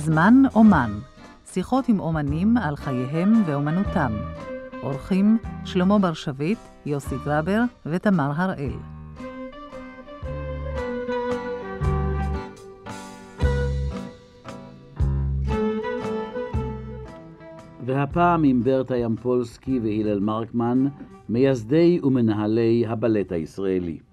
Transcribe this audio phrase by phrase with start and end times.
[0.00, 0.90] זמן אומן,
[1.46, 4.12] שיחות עם אומנים על חייהם ואומנותם.
[4.82, 8.72] אורחים שלמה בר שביט, יוסי גרבר ותמר הראל.
[17.84, 20.86] והפעם עם ברטה ימפולסקי והלל מרקמן,
[21.28, 24.09] מייסדי ומנהלי הבלט הישראלי.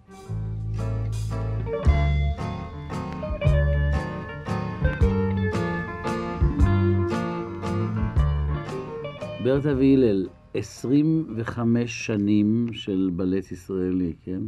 [9.48, 14.42] ברטה והלל, 25 שנים של בלט ישראלי, כן?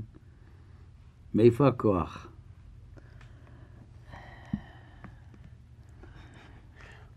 [1.34, 2.28] מאיפה הכוח?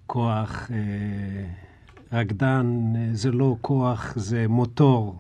[0.07, 1.47] כוח, אה,
[2.13, 5.19] רקדן אה, זה לא כוח, זה מוטור.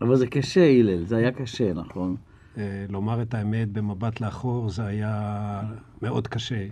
[0.00, 2.16] אבל זה קשה, הלל, זה היה קשה, נכון?
[2.58, 5.60] אה, לומר את האמת במבט לאחור זה היה
[6.02, 6.66] מאוד קשה,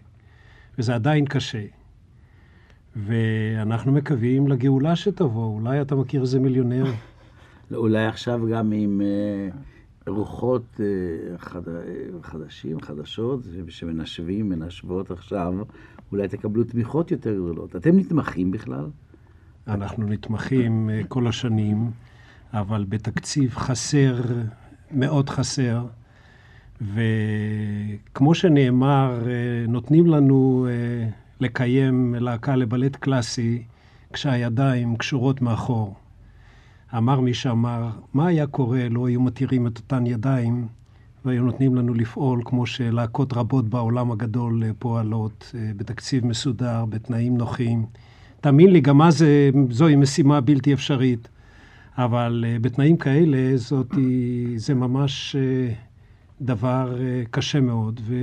[0.79, 1.65] וזה עדיין קשה.
[2.97, 5.47] ואנחנו מקווים לגאולה שתבוא.
[5.47, 6.85] אולי אתה מכיר איזה מיליונר.
[7.75, 11.61] אולי עכשיו גם עם uh, רוחות uh, חד...
[12.23, 15.55] חדשים, חדשות, שמנשבים, מנשבות עכשיו,
[16.13, 17.77] אולי תקבלו תמיכות יותר גדולות.
[17.77, 18.87] אתם נתמכים בכלל?
[19.69, 21.91] אנחנו נתמכים uh, כל השנים,
[22.53, 24.15] אבל בתקציב חסר,
[24.91, 25.87] מאוד חסר.
[26.81, 29.23] וכמו שנאמר,
[29.69, 30.67] נותנים לנו...
[31.41, 33.63] לקיים להקה לבלט קלאסי
[34.13, 35.95] כשהידיים קשורות מאחור.
[36.97, 40.67] אמר מי שאמר, מה היה קורה לא היו מתירים את אותן ידיים
[41.25, 47.87] והיו נותנים לנו לפעול כמו שלהקות רבות בעולם הגדול פועלות, אה, בתקציב מסודר, בתנאים נוחים.
[48.41, 49.25] תאמין לי, גם אז
[49.71, 51.29] זוהי משימה בלתי אפשרית,
[51.99, 53.95] אבל אה, בתנאים כאלה זאת,
[54.57, 55.73] זה ממש אה,
[56.41, 56.97] דבר
[57.31, 58.01] קשה מאוד.
[58.05, 58.15] ו...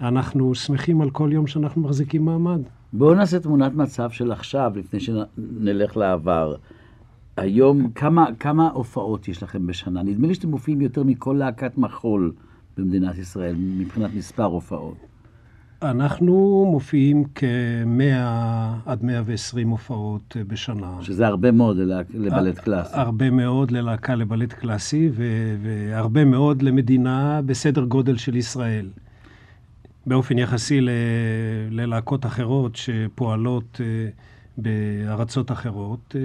[0.00, 2.60] אנחנו שמחים על כל יום שאנחנו מחזיקים מעמד.
[2.92, 6.54] בואו נעשה תמונת מצב של עכשיו, לפני שנלך לעבר.
[7.36, 10.02] היום, כמה, כמה הופעות יש לכם בשנה?
[10.02, 12.32] נדמה לי שאתם מופיעים יותר מכל להקת מחול
[12.76, 14.96] במדינת ישראל, מבחינת מספר הופעות.
[15.82, 18.26] אנחנו מופיעים כ-100
[18.86, 20.96] עד 120 הופעות בשנה.
[21.00, 21.76] שזה הרבה מאוד
[22.14, 22.96] לבלט קלאסי.
[22.96, 25.10] הרבה מאוד ללהקה לבלט קלאסי,
[25.60, 28.86] והרבה מאוד למדינה בסדר גודל של ישראל.
[30.10, 30.80] באופן יחסי
[31.70, 34.08] ללהקות אחרות שפועלות אה,
[34.56, 36.20] בארצות אחרות, אה,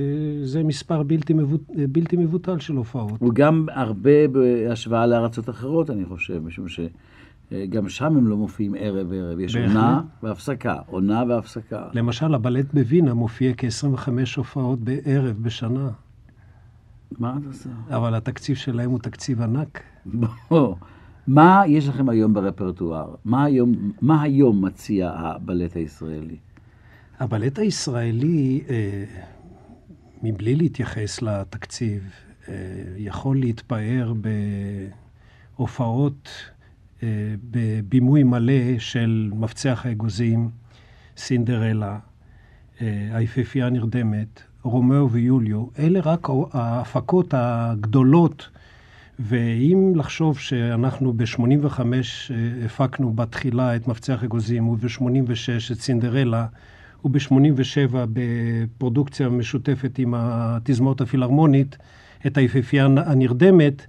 [0.45, 1.61] זה מספר בלתי, מבוט...
[1.89, 3.21] בלתי מבוטל של הופעות.
[3.21, 9.39] הוא גם הרבה בהשוואה לארצות אחרות, אני חושב, משום שגם שם הם לא מופיעים ערב-ערב.
[9.39, 9.75] יש בהחלט.
[9.75, 11.87] עונה והפסקה, עונה והפסקה.
[11.93, 15.89] למשל, הבלט בווינה מופיע כ-25 הופעות בערב בשנה.
[17.19, 17.69] מה אתה עושה?
[17.89, 19.83] אבל התקציב שלהם הוא תקציב ענק.
[20.49, 20.75] בוא.
[21.27, 23.15] מה יש לכם היום ברפרטואר?
[23.25, 26.37] מה היום, מה היום מציע הבלט הישראלי?
[27.19, 29.03] הבלט הישראלי, אה,
[30.23, 32.09] מבלי להתייחס לתקציב,
[32.47, 32.53] אה,
[32.97, 34.13] יכול להתפאר
[35.57, 36.29] בהופעות
[37.03, 37.07] אה,
[37.51, 40.49] בבימוי מלא של מפצח האגוזים,
[41.17, 41.99] סינדרלה,
[43.11, 45.65] היפהפייה נרדמת, רומאו ויוליה.
[45.79, 48.49] אלה רק ההפקות הגדולות
[49.19, 56.45] ואם לחשוב שאנחנו ב-85 אה, הפקנו בתחילה את מפצח אגוזים, וב-86 את סינדרלה,
[57.05, 61.77] וב-87 בפרודוקציה משותפת עם התזמורת הפילהרמונית,
[62.27, 63.85] את היפיפייה הנרדמת,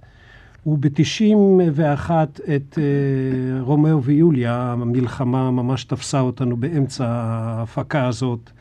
[0.67, 2.11] וב-91
[2.55, 8.51] את אה, רומאו ויוליה, המלחמה ממש תפסה אותנו באמצע ההפקה הזאת.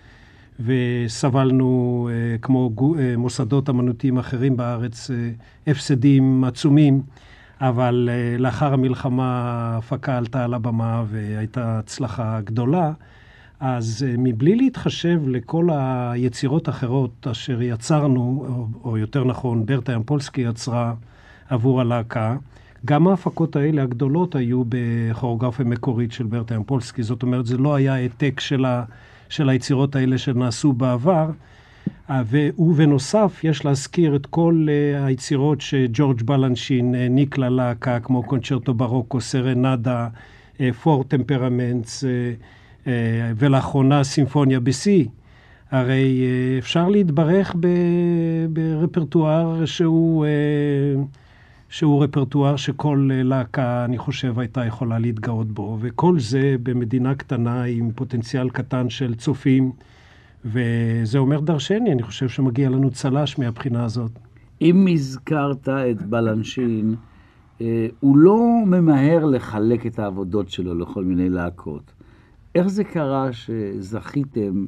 [0.61, 5.31] וסבלנו, אה, כמו אה, מוסדות אמנותיים אחרים בארץ, אה,
[5.67, 7.03] הפסדים עצומים,
[7.61, 8.09] אבל
[8.39, 12.93] לאחר המלחמה ההפקה עלתה על הבמה והייתה הצלחה גדולה.
[13.61, 20.95] אז מבלי להתחשב לכל היצירות האחרות אשר יצרנו, או, או יותר נכון, ברטה ימפולסקי יצרה
[21.49, 22.37] עבור הלהקה,
[22.85, 27.95] גם ההפקות האלה הגדולות היו בכוריאוגרפיה מקורית של ברטה ימפולסקי, זאת אומרת, זה לא היה
[27.95, 28.85] העתק של ה...
[29.29, 31.31] של היצירות האלה שנעשו בעבר.
[32.11, 32.23] אה,
[32.59, 40.09] ובנוסף, יש להזכיר את כל אה, היצירות שג'ורג' בלנשין העניק ללהקה, כמו קונצ'רטו ברוקו, סרנדה,
[40.83, 42.05] פור טמפרמנטס,
[43.37, 45.09] ולאחרונה סימפוניה ב-C.
[45.71, 47.57] הרי אה, אפשר להתברך
[48.49, 50.27] ברפרטואר שהוא...
[51.69, 57.91] שהוא רפרטואר שכל להקה, אני חושב, הייתה יכולה להתגאות בו, וכל זה במדינה קטנה עם
[57.95, 59.73] פוטנציאל קטן של צופים,
[60.45, 64.11] וזה אומר דרשני, אני חושב שמגיע לנו צל"ש מהבחינה הזאת.
[64.61, 66.95] אם הזכרת את בלנשין,
[67.61, 71.93] אה, הוא לא ממהר לחלק את העבודות שלו לכל מיני להקות.
[72.55, 74.65] איך זה קרה שזכיתם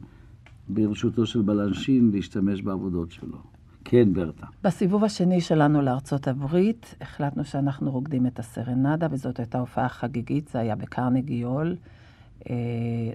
[0.68, 3.57] ברשותו של בלנשין להשתמש בעבודות שלו?
[3.90, 4.46] כן, ברטה.
[4.64, 10.58] בסיבוב השני שלנו לארצות הברית, החלטנו שאנחנו רוקדים את הסרנדה, וזאת הייתה הופעה חגיגית, זה
[10.58, 11.76] היה בקרנגי הול.
[12.50, 12.54] אה,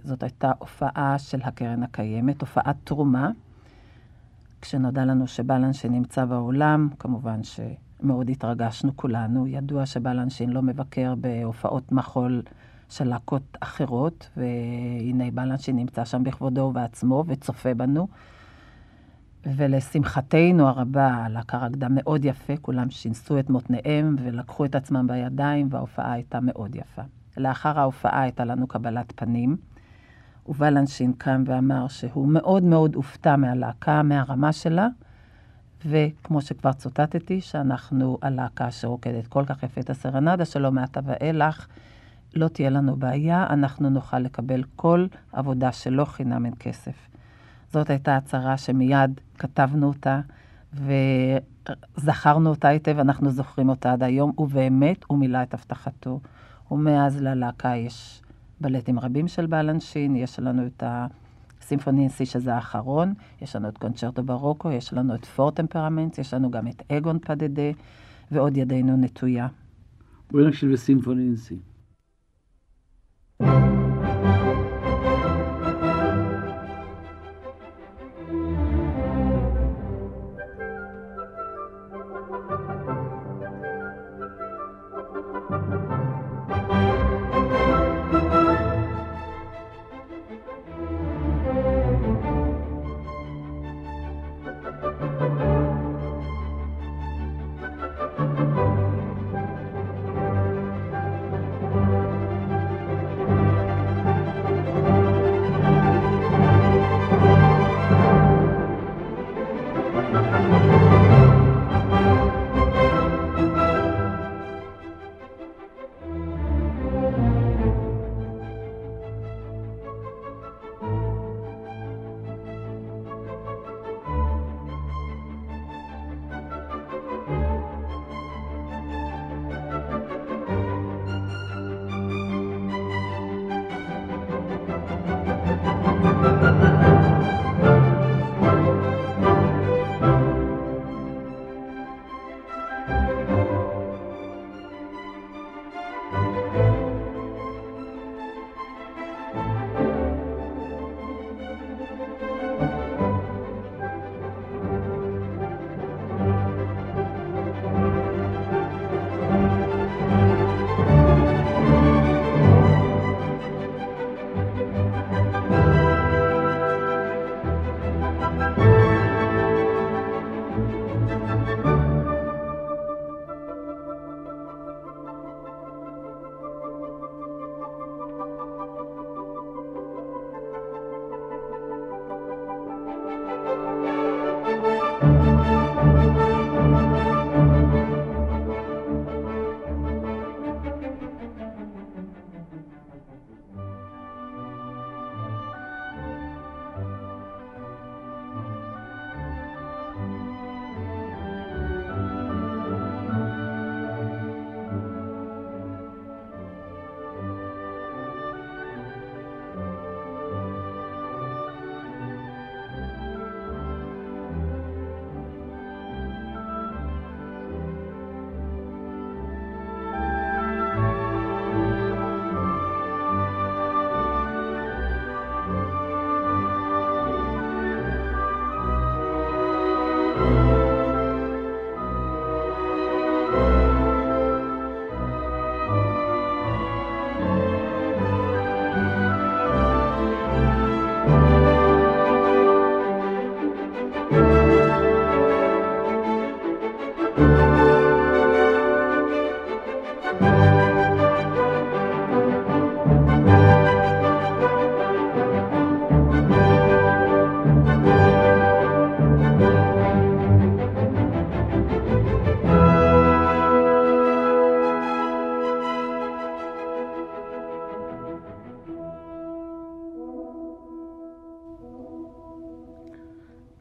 [0.03, 3.31] זאת הייתה הופעה של הקרן הקיימת, הופעת תרומה.
[4.61, 9.47] כשנודע לנו שבלנשין נמצא באולם, כמובן שמאוד התרגשנו כולנו.
[9.47, 12.41] ידוע שבלנשין לא מבקר בהופעות מחול
[12.89, 18.07] של להקות אחרות, והנה בלנשין נמצא שם בכבודו ובעצמו וצופה בנו.
[19.45, 26.11] ולשמחתנו הרבה, הלהקה רקדה מאוד יפה, כולם שינסו את מותניהם ולקחו את עצמם בידיים, וההופעה
[26.11, 27.01] הייתה מאוד יפה.
[27.37, 29.57] לאחר ההופעה הייתה לנו קבלת פנים,
[30.45, 34.87] ובלנשין קם ואמר שהוא מאוד מאוד הופתע מהלהקה, מהרמה שלה,
[35.85, 41.67] וכמו שכבר צוטטתי, שאנחנו הלהקה שרוקדת כל כך יפה את הסרנדה, שלא מעתה ואילך,
[42.35, 47.12] לא תהיה לנו בעיה, אנחנו נוכל לקבל כל עבודה שלא חינם אין כסף.
[47.73, 50.21] זאת הייתה הצהרה שמיד כתבנו אותה,
[50.73, 56.19] וזכרנו אותה היטב, אנחנו זוכרים אותה עד היום, ובאמת הוא מילא את הבטחתו.
[56.71, 58.21] ומאז ללהקה יש
[58.61, 64.23] בלטים רבים של בלנשין, יש לנו את הסימפוני אנסי שזה האחרון, יש לנו את קונצ'רטו
[64.23, 67.71] ברוקו, יש לנו את פור טמפרמנט, יש לנו גם את אגון פדדה,
[68.31, 69.47] ועוד ידינו נטויה.
[70.31, 71.59] בואי נקשיב לסימפוני אנסי.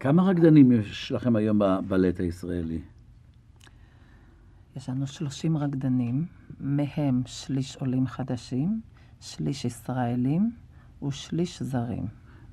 [0.03, 2.81] כמה רקדנים יש לכם היום בבלט הישראלי?
[4.83, 6.27] יש לנו 30 רקדנים,
[6.61, 8.81] מהם שליש עולים חדשים,
[9.21, 10.51] שליש ישראלים,
[11.03, 12.07] ושליש זרים.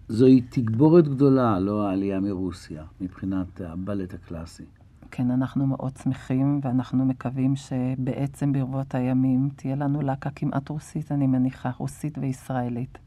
[0.08, 4.64] זוהי תגבורת גדולה, לא העלייה מרוסיה, מבחינת הבלט הקלאסי.
[5.12, 11.28] כן, אנחנו מאוד שמחים, ואנחנו מקווים שבעצם ברבות הימים תהיה לנו להקה כמעט רוסית, אני
[11.28, 12.98] מניחה, רוסית וישראלית.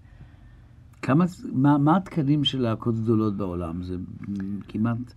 [1.02, 3.82] כמה, מה, מה התקנים של להקות גדולות בעולם?
[3.82, 3.96] זה
[4.68, 5.14] כמעט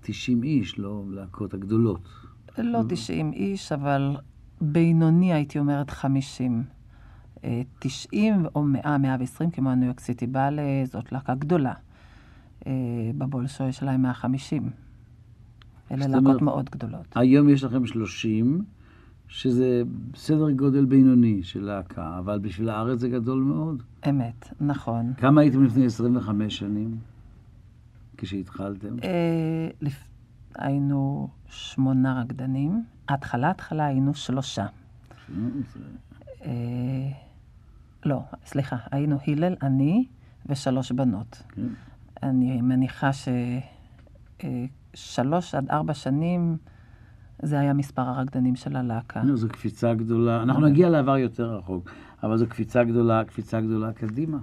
[0.00, 2.21] 90 איש, לא להקות הגדולות.
[2.58, 4.16] לא 90 איש, אבל
[4.60, 6.64] בינוני הייתי אומרת 50.
[7.78, 11.72] 90 או 100, 120, כמו הניו יורק סיטי באלה, זאת להקה גדולה.
[12.66, 12.72] אה,
[13.18, 14.70] בבולשו יש להם 150.
[15.90, 17.06] אלה להקות מאוד גדולות.
[17.14, 18.64] היום יש לכם 30,
[19.28, 19.82] שזה
[20.16, 23.82] סדר גודל בינוני של להקה, אבל בשביל הארץ זה גדול מאוד.
[24.08, 25.12] אמת, נכון.
[25.16, 26.96] כמה הייתם לפני 25 שנים,
[28.16, 28.96] כשהתחלתם?
[29.04, 30.11] אה, לפ...
[30.58, 32.84] היינו שמונה רקדנים.
[33.08, 34.66] התחלה, התחלה היינו שלושה.
[36.44, 36.50] אה,
[38.04, 40.06] לא, סליחה, היינו הלל, אני
[40.46, 41.42] ושלוש בנות.
[41.48, 41.68] כן.
[42.22, 43.10] אני מניחה
[44.94, 46.56] ששלוש עד ארבע שנים
[47.42, 49.22] זה היה מספר הרקדנים של הלהקה.
[49.34, 50.42] זו קפיצה גדולה.
[50.42, 51.90] אנחנו נגיע לעבר יותר רחוק,
[52.22, 54.38] אבל זו קפיצה גדולה, קפיצה גדולה קדימה.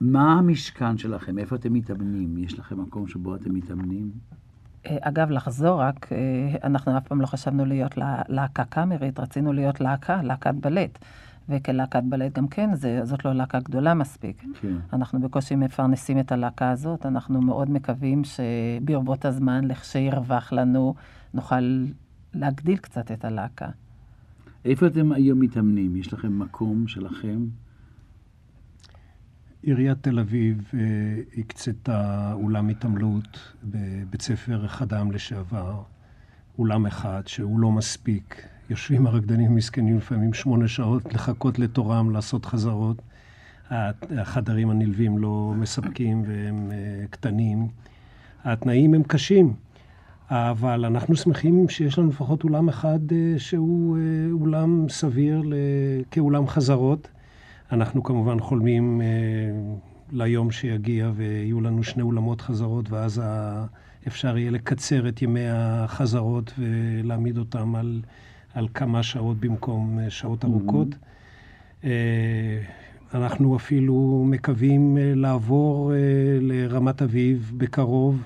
[0.00, 1.38] מה המשכן שלכם?
[1.38, 2.38] איפה אתם מתאמנים?
[2.38, 4.10] יש לכם מקום שבו אתם מתאמנים?
[4.86, 6.18] אה, אגב, לחזור רק, אה,
[6.64, 7.94] אנחנו אף פעם לא חשבנו להיות
[8.28, 10.98] להקה קאמרית, רצינו להיות להקה, להקת בלט.
[11.48, 14.42] וכלהקת בלט גם כן, זה, זאת לא להקה גדולה מספיק.
[14.60, 14.76] כן.
[14.92, 20.94] אנחנו בקושי מפרנסים את הלהקה הזאת, אנחנו מאוד מקווים שברבות הזמן, לכשירווח לנו,
[21.34, 21.84] נוכל
[22.34, 23.68] להגדיל קצת את הלהקה.
[24.64, 25.96] איפה אתם היום מתאמנים?
[25.96, 27.38] יש לכם מקום שלכם?
[29.62, 30.80] עיריית תל אביב אה,
[31.38, 35.82] הקצתה אולם התעמלות בבית ספר חדם לשעבר,
[36.58, 38.46] אולם אחד שהוא לא מספיק.
[38.70, 43.02] יושבים הרקדנים המסכנים לפעמים שמונה שעות לחכות לתורם, לעשות חזרות.
[43.70, 47.68] החדרים הנלווים לא מספקים והם אה, קטנים.
[48.44, 49.54] התנאים הם קשים,
[50.30, 53.98] אבל אנחנו שמחים שיש לנו לפחות אולם אחד אה, שהוא
[54.32, 55.42] אולם סביר
[56.10, 57.08] כאולם חזרות.
[57.72, 59.06] אנחנו כמובן חולמים אה,
[60.12, 63.22] ליום שיגיע ויהיו לנו שני אולמות חזרות, ואז.
[64.06, 68.02] אפשר יהיה לקצר את ימי החזרות ולהעמיד אותם על,
[68.54, 70.88] על כמה שעות במקום אה, שעות ארוכות.
[70.88, 71.86] Mm-hmm.
[73.14, 75.92] אנחנו אפילו מקווים לעבור
[76.40, 78.22] לרמת אביב בקרוב.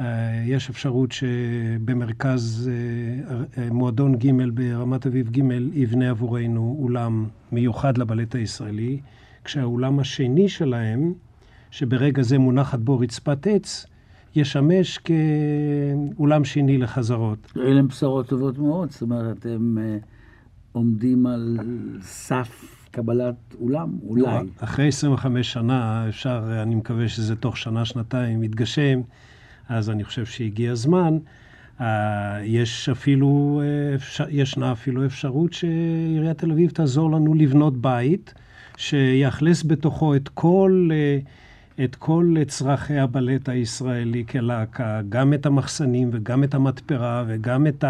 [0.00, 5.40] אה, יש אפשרות שבמרכז אה, אה, מועדון ג' ברמת אביב ג'
[5.72, 9.00] יבנה עבורנו אולם מיוחד לבלט הישראלי,
[9.44, 11.12] כשהאולם השני שלהם,
[11.70, 13.86] שברגע זה מונחת בו רצפת עץ,
[14.36, 17.52] ישמש כאולם שני לחזרות.
[17.56, 19.78] אלה הן בשורות טובות מאוד, זאת אומרת, הם
[20.72, 21.58] עומדים על
[22.02, 24.22] סף קבלת אולם, אולי.
[24.22, 29.00] לא, אחרי 25 שנה, אפשר, אני מקווה שזה תוך שנה, שנתיים, יתגשם.
[29.68, 31.18] אז אני חושב שהגיע הזמן.
[31.78, 31.82] Uh,
[32.42, 38.34] יש אפילו, uh, אפשר, ישנה אפילו אפשרות שעיריית תל אביב תעזור לנו לבנות בית
[38.76, 46.44] שיאכלס בתוכו את כל, uh, את כל צרכי הבלט הישראלי כלהקה, גם את המחסנים וגם
[46.44, 47.84] את המתפרה וגם את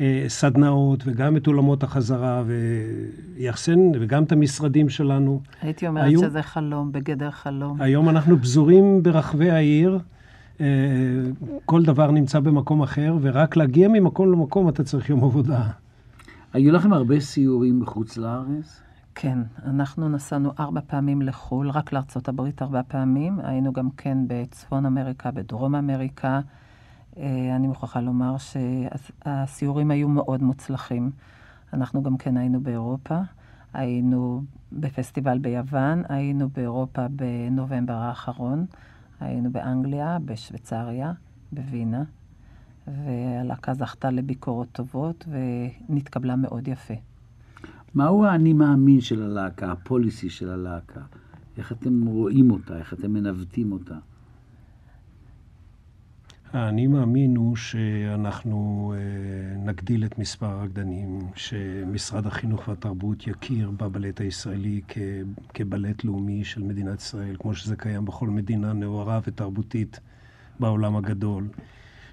[0.00, 2.42] הסדנאות וגם את אולמות החזרה
[3.36, 5.40] ויחסן וגם את המשרדים שלנו.
[5.62, 7.82] הייתי אומרת היום, שזה חלום, בגדר חלום.
[7.82, 9.98] היום אנחנו פזורים ברחבי העיר.
[10.60, 10.66] אה,
[11.64, 15.70] כל דבר נמצא במקום אחר, ורק להגיע ממקום למקום אתה צריך יום עבודה.
[16.52, 18.80] היו לכם הרבה סיורים מחוץ לארץ?
[19.14, 23.38] כן, אנחנו נסענו ארבע פעמים לחו"ל, רק לארצות הברית ארבע פעמים.
[23.42, 26.40] היינו גם כן בצפון אמריקה, בדרום אמריקה.
[27.16, 31.10] אה, אני מוכרחה לומר שהסיורים היו מאוד מוצלחים.
[31.72, 33.18] אנחנו גם כן היינו באירופה,
[33.74, 38.66] היינו בפסטיבל ביוון, היינו באירופה בנובמבר האחרון.
[39.20, 41.12] היינו באנגליה, בשוויצריה,
[41.52, 42.04] בווינה,
[42.86, 45.26] והלהקה זכתה לביקורות טובות
[45.88, 46.94] ונתקבלה מאוד יפה.
[47.94, 51.00] מהו האני מאמין של הלהקה, הפוליסי של הלהקה?
[51.58, 53.94] איך אתם רואים אותה, איך אתם מנווטים אותה?
[56.56, 64.80] האני מאמין הוא שאנחנו אה, נגדיל את מספר הרקדנים, שמשרד החינוך והתרבות יכיר בבלט הישראלי
[65.54, 70.00] כבלט לאומי של מדינת ישראל, כמו שזה קיים בכל מדינה נאורה ותרבותית
[70.60, 71.48] בעולם הגדול,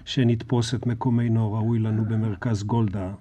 [0.04, 3.12] שנתפוס את מקומנו הראוי לנו במרכז גולדה,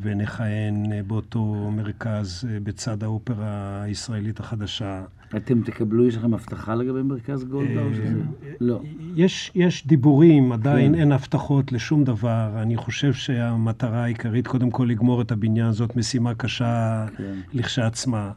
[0.00, 5.04] ונכהן באותו מרכז אה, בצד האופרה הישראלית החדשה.
[5.36, 8.20] אתם תקבלו, יש לכם הבטחה לגבי מרכז גולדה או שזה...
[8.60, 8.80] לא.
[9.16, 11.00] יש, יש דיבורים, עדיין כן.
[11.00, 12.50] אין הבטחות לשום דבר.
[12.62, 17.34] אני חושב שהמטרה העיקרית, קודם כל לגמור את הבניין, זאת משימה קשה כן.
[17.52, 18.32] לכשעצמה.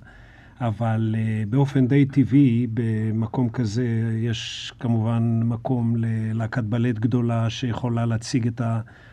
[0.62, 3.88] אבל uh, באופן די טבעי, במקום כזה
[4.22, 8.62] יש כמובן מקום ללהקת בלט גדולה שיכולה להציג את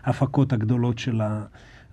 [0.05, 1.45] ההפקות הגדולות שלה,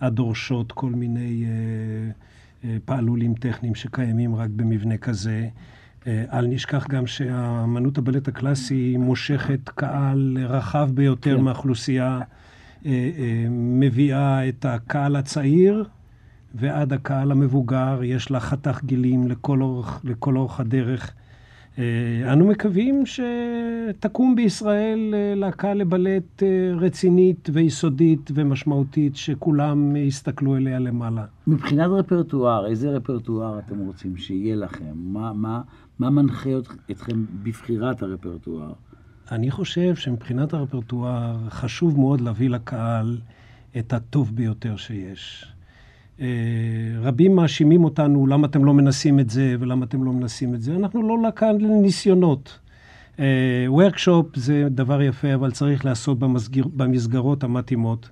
[0.02, 5.48] הדורשות כל מיני uh, uh, פעלולים טכניים שקיימים רק במבנה כזה.
[6.08, 11.44] אל נשכח גם שהאמנות הבלט הקלאסי מושכת קהל רחב ביותר כן.
[11.44, 12.20] מהאוכלוסייה,
[13.50, 15.86] מביאה את הקהל הצעיר
[16.56, 21.14] ועד הקהל המבוגר, יש לה חתך גילים לכל אורך, לכל אורך הדרך.
[21.80, 30.80] אה, אנו מקווים שתקום בישראל אה, להקה לבלט אה, רצינית ויסודית ומשמעותית, שכולם יסתכלו אליה
[30.80, 31.26] למעלה.
[31.48, 34.94] מבחינת רפרטואר, איזה רפרטואר אתם רוצים שיהיה לכם?
[34.96, 35.62] מה, מה,
[36.02, 36.50] מה מנחה
[36.92, 38.74] אתכם בבחירת הרפרטואר?
[39.32, 43.18] אני חושב שמבחינת הרפרטואר חשוב מאוד להביא לקהל
[43.78, 45.46] את הטוב ביותר שיש.
[46.22, 46.28] אה,
[47.02, 50.76] רבים מאשימים אותנו, למה אתם לא מנסים את זה ולמה אתם לא מנסים את זה.
[50.76, 52.60] אנחנו לא לקהל לניסיונות.
[53.68, 58.10] וורקשופ אה, זה דבר יפה, אבל צריך לעשות במסגר, במסגרות המתאימות.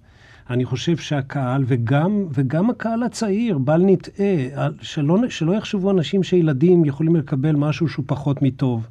[0.49, 7.15] אני חושב שהקהל, וגם, וגם הקהל הצעיר, בל נטעה, שלא, שלא יחשבו אנשים שילדים יכולים
[7.15, 8.87] לקבל משהו שהוא פחות מטוב.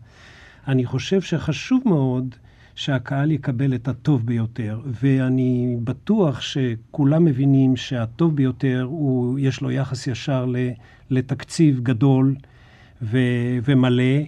[0.69, 2.35] אני חושב שחשוב מאוד
[2.75, 10.07] שהקהל יקבל את הטוב ביותר, ואני בטוח שכולם מבינים שהטוב ביותר, הוא, יש לו יחס
[10.07, 10.53] ישר
[11.11, 12.35] לתקציב גדול
[13.03, 13.19] ו,
[13.65, 14.19] ומלא,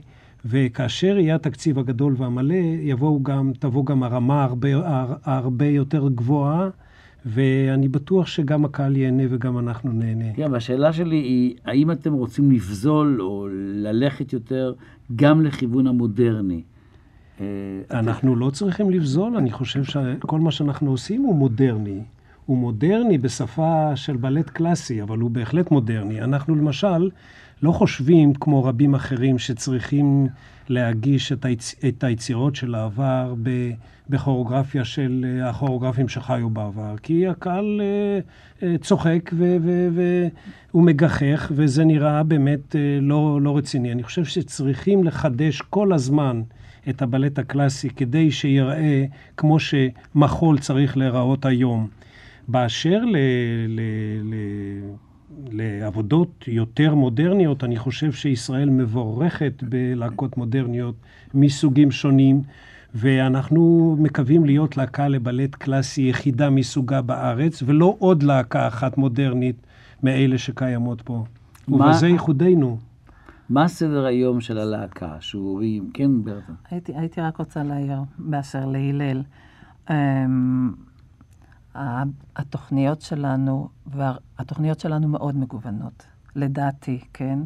[0.44, 4.68] וכאשר יהיה התקציב הגדול והמלא, יבואו גם, תבוא גם הרמה הרבה,
[5.24, 6.68] הרבה יותר גבוהה.
[7.26, 10.34] ואני בטוח שגם הקהל ייהנה וגם אנחנו נהנה.
[10.34, 14.72] כן, והשאלה שלי היא, האם אתם רוצים לפזול או ללכת יותר
[15.16, 16.62] גם לכיוון המודרני?
[17.40, 17.46] אה,
[17.90, 22.00] אנחנו לא צריכים לבזול, אני חושב שכל מה שאנחנו עושים הוא מודרני.
[22.46, 26.22] הוא מודרני בשפה של בלט קלאסי, אבל הוא בהחלט מודרני.
[26.22, 27.10] אנחנו למשל
[27.62, 30.26] לא חושבים, כמו רבים אחרים, שצריכים
[30.68, 31.74] להגיש את, היצ...
[31.88, 33.34] את היצירות של העבר
[34.10, 37.80] בכוריאוגרפיה של אה, הכוריאוגרפים שחיו בעבר, כי הקהל
[38.62, 39.30] אה, צוחק
[40.72, 43.92] והוא מגחך, וזה נראה באמת לא, לא רציני.
[43.92, 46.42] אני חושב שצריכים לחדש כל הזמן
[46.88, 49.04] את הבלט הקלאסי כדי שיראה
[49.36, 51.88] כמו שמחול צריך להיראות היום.
[52.48, 53.16] באשר ל...
[53.68, 53.80] ל,
[54.22, 54.34] ל
[55.52, 60.94] לעבודות יותר מודרניות, אני חושב שישראל מבורכת בלהקות מודרניות
[61.34, 62.42] מסוגים שונים,
[62.94, 69.56] ואנחנו מקווים להיות להקה לבלט קלאסי יחידה מסוגה בארץ, ולא עוד להקה אחת מודרנית
[70.02, 71.24] מאלה שקיימות פה.
[71.68, 71.76] מה...
[71.76, 72.78] ובזה ייחודנו.
[73.48, 75.16] מה סדר היום של הלהקה?
[75.20, 75.90] שיעורים?
[75.94, 76.52] כן, ברטה.
[76.70, 79.22] הייתי, הייתי רק רוצה להעיר באשר להלל.
[79.88, 79.92] Um,
[82.36, 87.38] התוכניות שלנו, והתוכניות שלנו מאוד מגוונות, לדעתי, כן?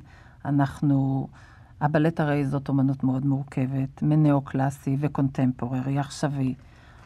[0.44, 1.28] אנחנו,
[1.80, 6.54] הבלט הרי זאת אומנות מאוד מורכבת, מנאו-קלאסי וקונטמפוררי, עכשווי.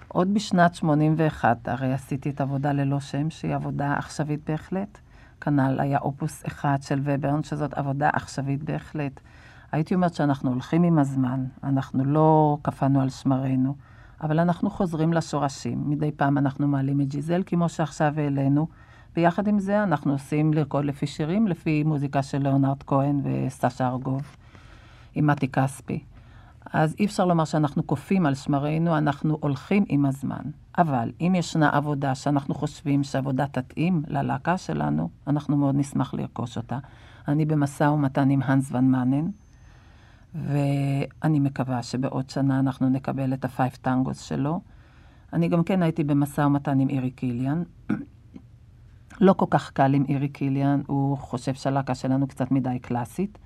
[0.09, 4.99] עוד בשנת 81 הרי עשיתי את עבודה ללא שם, שהיא עבודה עכשווית בהחלט.
[5.41, 9.21] כנ"ל היה אופוס אחד של וברן, שזאת עבודה עכשווית בהחלט.
[9.73, 13.75] הייתי אומרת שאנחנו הולכים עם הזמן, אנחנו לא קפאנו על שמרינו,
[14.23, 15.91] אבל אנחנו חוזרים לשורשים.
[15.91, 18.67] מדי פעם אנחנו מעלים את ג'יזל, כמו שעכשיו העלינו,
[19.17, 24.37] ויחד עם זה אנחנו עושים לרקוד לפי שירים, לפי מוזיקה של ליאונרד כהן וסשה ארגוב,
[25.15, 26.05] עם מתי כספי.
[26.73, 30.43] אז אי אפשר לומר שאנחנו קופאים על שמרינו, אנחנו הולכים עם הזמן.
[30.79, 36.79] אבל אם ישנה עבודה שאנחנו חושבים שעבודה תתאים ללהקה שלנו, אנחנו מאוד נשמח לרכוש אותה.
[37.29, 39.27] אני במשא ומתן עם הנס ון מאנן,
[40.35, 44.61] ואני מקווה שבעוד שנה אנחנו נקבל את ה Five Tangos שלו.
[45.33, 47.63] אני גם כן הייתי במשא ומתן עם אירי קיליאן.
[49.21, 53.39] לא כל כך קל עם אירי קיליאן, הוא חושב שהלהקה שלנו קצת מדי קלאסית.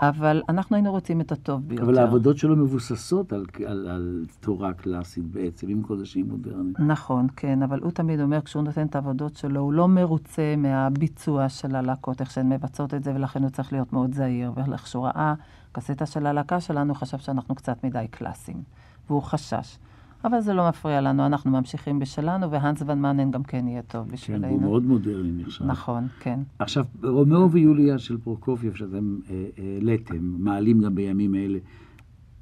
[0.00, 1.82] אבל אנחנו היינו רוצים את הטוב ביותר.
[1.82, 6.74] אבל העבודות שלו מבוססות על, על, על תורה קלאסית בעצם, עם קודשים מודרניים.
[6.78, 11.48] נכון, כן, אבל הוא תמיד אומר, כשהוא נותן את העבודות שלו, הוא לא מרוצה מהביצוע
[11.48, 14.52] של הלהקות, איך שהן מבצעות את זה, ולכן הוא צריך להיות מאוד זהיר.
[14.54, 15.34] ואיך שהוא ראה
[15.72, 18.62] קסטה של הלהקה שלנו, חשב שאנחנו קצת מדי קלאסיים,
[19.08, 19.78] והוא חשש.
[20.24, 24.08] אבל זה לא מפריע לנו, אנחנו ממשיכים בשלנו, והאנס ון מאנן גם כן יהיה טוב
[24.08, 24.46] בשבילנו.
[24.46, 25.64] כן, הוא מאוד מודרני נחשב.
[25.64, 26.40] נכון, כן.
[26.58, 29.18] עכשיו, רומאו ויוליה של פרוקופייב, שאתם
[29.58, 31.58] העליתם, אה, אה, מעלים גם בימים אלה,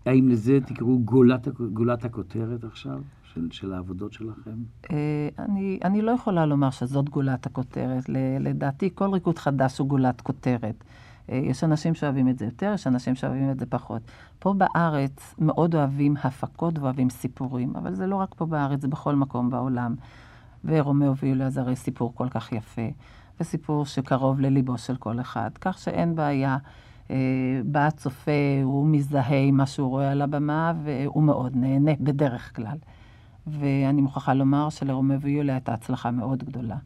[0.07, 3.01] האם לזה תקראו גולת, גולת הכותרת עכשיו?
[3.37, 4.57] של, של העבודות שלכם?
[4.91, 8.05] אה, אני, אני לא יכולה לומר שזאת גולת הכותרת.
[8.41, 10.85] לדעתי, כל ריקוד חדש הוא גולת כותרת.
[11.33, 14.03] אה, יש אנשים שאוהבים את זה יותר, יש אנשים שאוהבים את זה פחות.
[14.39, 19.15] פה בארץ מאוד אוהבים הפקות ואוהבים סיפורים, אבל זה לא רק פה בארץ, זה בכל
[19.15, 19.95] מקום בעולם.
[20.65, 22.89] ורומאו ויוליה זה הרי סיפור כל כך יפה,
[23.41, 26.57] וסיפור שקרוב לליבו של כל אחד, כך שאין בעיה.
[27.65, 32.77] בא הצופה, הוא מזדהה עם מה שהוא רואה על הבמה, והוא מאוד נהנה, בדרך כלל.
[33.47, 36.77] ואני מוכרחה לומר שלרומא ויוליה הייתה הצלחה מאוד גדולה.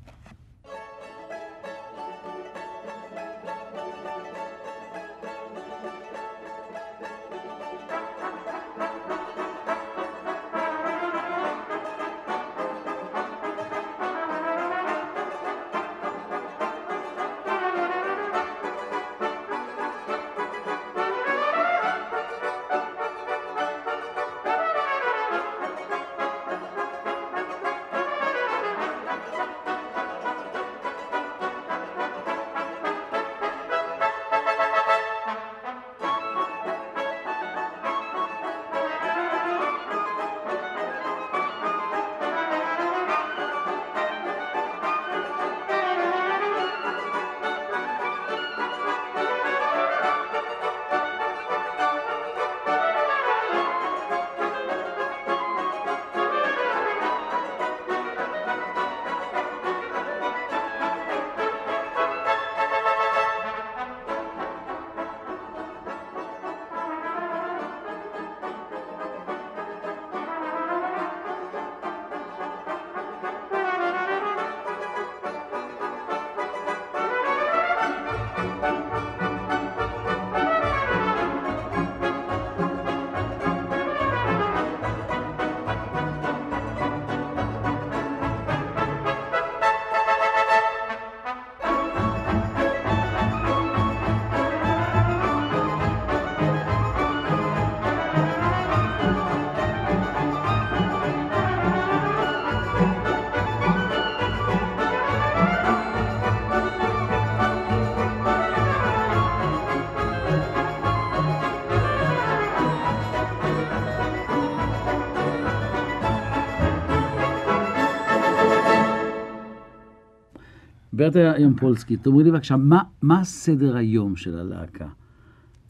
[121.01, 124.87] ברטה ימפולסקי, תאמרי לי בבקשה, מה, מה סדר היום של הלהקה?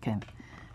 [0.01, 0.19] כן.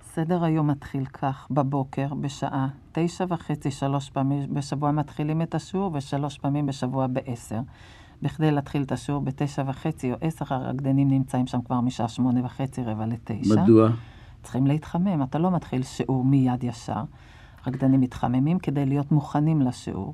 [0.02, 6.38] סדר היום מתחיל כך, בבוקר, בשעה תשע וחצי, שלוש פעמים בשבוע מתחילים את השיעור, ושלוש
[6.38, 7.60] פעמים בשבוע בעשר.
[8.22, 12.84] בכדי להתחיל את השיעור בתשע וחצי או עשר, הרקדנים נמצאים שם כבר משעה שמונה וחצי,
[12.84, 13.62] רבע לתשע.
[13.62, 13.90] מדוע?
[14.44, 17.04] צריכים להתחמם, אתה לא מתחיל שיעור מיד ישר.
[17.68, 20.14] רקדנים מתחממים כדי להיות מוכנים לשיעור.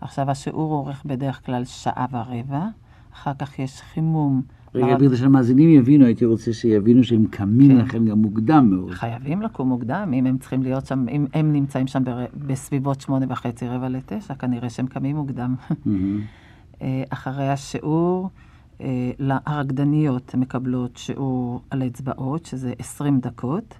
[0.00, 2.66] עכשיו, השיעור אורך בדרך כלל שעה ורבע.
[3.14, 4.42] אחר כך יש חימום.
[4.74, 7.76] רגע, בגלל שהמאזינים יבינו, הייתי רוצה שיבינו שהם קמים כן.
[7.76, 8.90] לכם גם מוקדם מאוד.
[8.90, 12.24] חייבים לקום מוקדם, אם הם צריכים להיות שם, אם הם נמצאים שם בר...
[12.34, 15.54] בסביבות שמונה וחצי, רבע לתשע, כנראה שהם קמים מוקדם.
[16.82, 18.30] אה, אחרי השיעור,
[18.80, 19.10] אה,
[19.46, 23.78] הרקדניות מקבלות שיעור על אצבעות, שזה 20 דקות.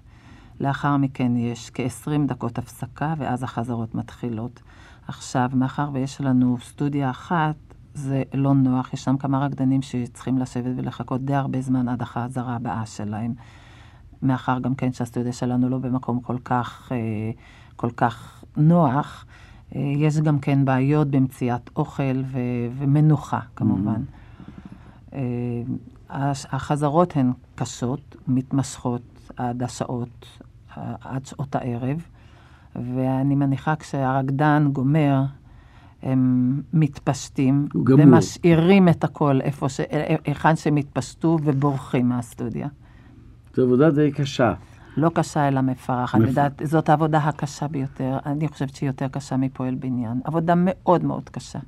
[0.59, 4.61] לאחר מכן יש כ-20 דקות הפסקה, ואז החזרות מתחילות.
[5.07, 7.55] עכשיו, מאחר ויש לנו סטודיה אחת,
[7.93, 8.93] זה לא נוח.
[8.93, 13.33] ישנם כמה רקדנים שצריכים לשבת ולחכות די הרבה זמן עד החזרה הבאה שלהם.
[14.21, 17.31] מאחר גם כן שהסטודיה שלנו לא במקום כל כך, אה,
[17.75, 19.25] כל כך נוח,
[19.75, 22.39] אה, יש גם כן בעיות במציאת אוכל ו-
[22.77, 24.01] ומנוחה, כמובן.
[25.11, 25.15] Mm-hmm.
[26.51, 30.39] החזרות הן קשות, מתמשכות עד השעות,
[30.75, 32.05] עד שעות הערב,
[32.75, 35.23] ואני מניחה כשהרקדן גומר,
[36.03, 39.79] הם מתפשטים, ומשאירים את הכל איפה ש...
[40.25, 42.67] היכן שהם התפשטו ובורחים מהסטודיה.
[43.55, 44.53] זו עבודה די קשה.
[44.97, 46.15] לא קשה, אלא מפרך.
[46.15, 48.17] אני יודעת, זאת העבודה הקשה ביותר.
[48.25, 50.19] אני חושבת שהיא יותר קשה מפועל בניין.
[50.23, 51.59] עבודה מאוד מאוד קשה.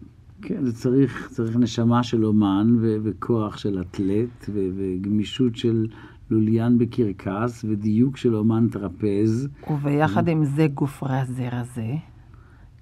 [0.41, 5.87] כן, זה צריך, צריך נשמה של אומן, ו- וכוח של אתלט, ו- וגמישות של
[6.29, 9.47] לוליין בקרקס, ודיוק של אומן טרפז.
[9.69, 11.95] וביחד עם זה גוף רזה רזה.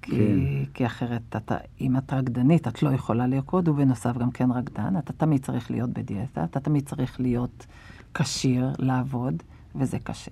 [0.01, 0.65] כי, כן.
[0.73, 4.97] כי אחרת, אתה, אם את רקדנית, את לא יכולה לרקוד, ובנוסף גם כן רקדן.
[4.97, 7.65] אתה תמיד צריך להיות בדיאטה, אתה תמיד צריך להיות
[8.13, 9.43] כשיר לעבוד,
[9.75, 10.31] וזה קשה.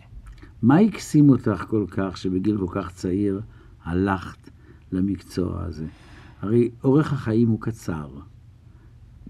[0.61, 3.41] מה הקסים אותך כל כך, שבגיל כל כך צעיר
[3.83, 4.49] הלכת
[4.91, 5.85] למקצוע הזה?
[6.41, 8.09] הרי אורך החיים הוא קצר.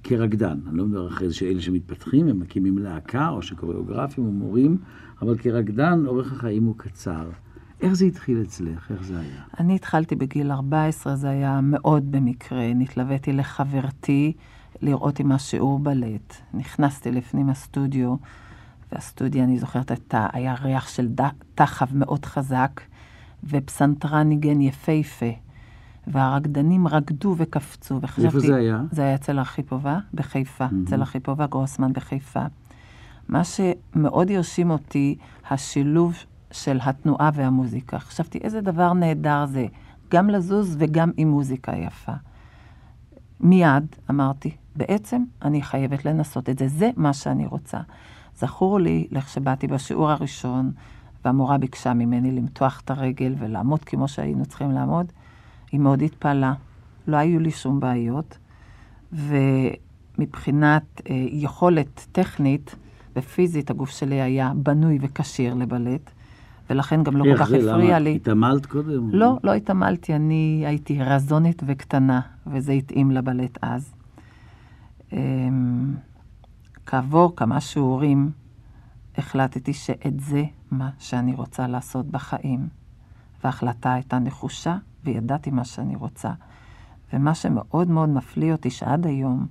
[0.04, 4.78] כרקדן, אני לא מדבר אחרי זה שאלה שמתפתחים, הם מקימים להקה, או שקוריאוגרפים או מורים,
[5.22, 7.30] אבל כרקדן אורך החיים הוא קצר.
[7.82, 8.92] איך זה התחיל אצלך?
[8.92, 9.42] איך זה היה?
[9.60, 12.74] אני התחלתי בגיל 14, זה היה מאוד במקרה.
[12.76, 14.34] נתלוויתי לחברתי
[14.82, 16.36] לראות עם השיעור בלט.
[16.54, 18.16] נכנסתי לפנים הסטודיו,
[18.92, 21.08] והסטודיו, אני זוכרת, הייתה, היה ריח של
[21.56, 22.82] תחב מאוד חזק,
[23.44, 25.32] ופסנתרן ניגן יפהפה.
[26.08, 28.26] והרקדנים רקדו וקפצו, וחשבתי...
[28.26, 28.82] איפה זה היה?
[28.92, 30.88] זה היה אצל ארכיפובה בחיפה, mm-hmm.
[30.88, 32.44] אצל ארכיפובה גרוסמן בחיפה.
[33.30, 35.18] מה שמאוד הרשים אותי,
[35.50, 36.14] השילוב
[36.52, 38.00] של התנועה והמוזיקה.
[38.00, 39.66] חשבתי, איזה דבר נהדר זה,
[40.12, 42.14] גם לזוז וגם עם מוזיקה יפה.
[43.40, 47.80] מיד אמרתי, בעצם אני חייבת לנסות את זה, זה מה שאני רוצה.
[48.36, 50.72] זכור לי, לכשבאתי בשיעור הראשון,
[51.26, 55.12] והמורה ביקשה ממני למתוח את הרגל ולעמוד כמו שהיינו צריכים לעמוד,
[55.72, 56.54] היא מאוד התפעלה.
[57.08, 58.38] לא היו לי שום בעיות,
[60.18, 62.76] ומבחינת אה, יכולת טכנית
[63.16, 66.12] ופיזית, הגוף שלי היה בנוי וכשיר לבלט,
[66.70, 68.16] ולכן גם לא כל כך הפריע לי.
[68.16, 69.10] התעמלת קודם?
[69.14, 73.94] לא, לא התעמלתי, אני הייתי רזונית וקטנה, וזה התאים לבלט אז.
[75.14, 75.96] אמ,
[76.86, 78.32] כעבור כמה שיעורים,
[79.18, 82.68] החלטתי שאת זה מה שאני רוצה לעשות בחיים.
[83.44, 86.32] וההחלטה הייתה נחושה, וידעתי מה שאני רוצה.
[87.14, 89.48] ומה שמאוד מאוד מפליא אותי, שעד היום,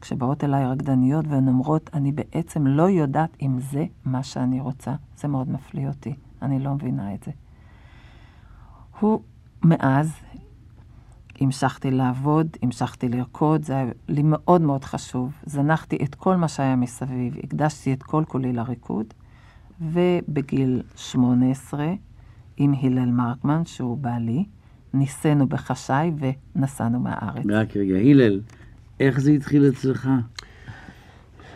[0.00, 5.28] כשבאות אליי רקדניות והן אומרות, אני בעצם לא יודעת אם זה מה שאני רוצה, זה
[5.28, 6.14] מאוד מפליא אותי.
[6.44, 7.30] אני לא מבינה את זה.
[9.00, 9.22] הוא,
[9.62, 10.12] מאז,
[11.40, 15.32] המשכתי לעבוד, המשכתי לרקוד, זה היה לי מאוד מאוד חשוב.
[15.46, 19.06] זנחתי את כל מה שהיה מסביב, הקדשתי את כל כולי לריקוד,
[19.80, 21.92] ובגיל 18,
[22.56, 24.44] עם הלל מרקמן, שהוא בעלי,
[24.94, 26.12] ניסינו בחשאי
[26.56, 27.44] ונסענו מהארץ.
[27.48, 28.40] רק רגע, הלל,
[29.00, 30.08] איך זה התחיל אצלך?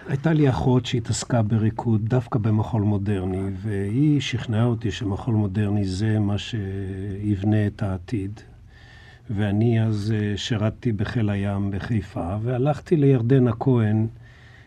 [0.09, 6.39] הייתה לי אחות שהתעסקה בריקוד דווקא במחול מודרני, והיא שכנעה אותי שמחול מודרני זה מה
[6.39, 8.41] שיבנה את העתיד.
[9.31, 14.07] ואני אז אה, שירתתי בחיל הים בחיפה, והלכתי לירדנה כהן,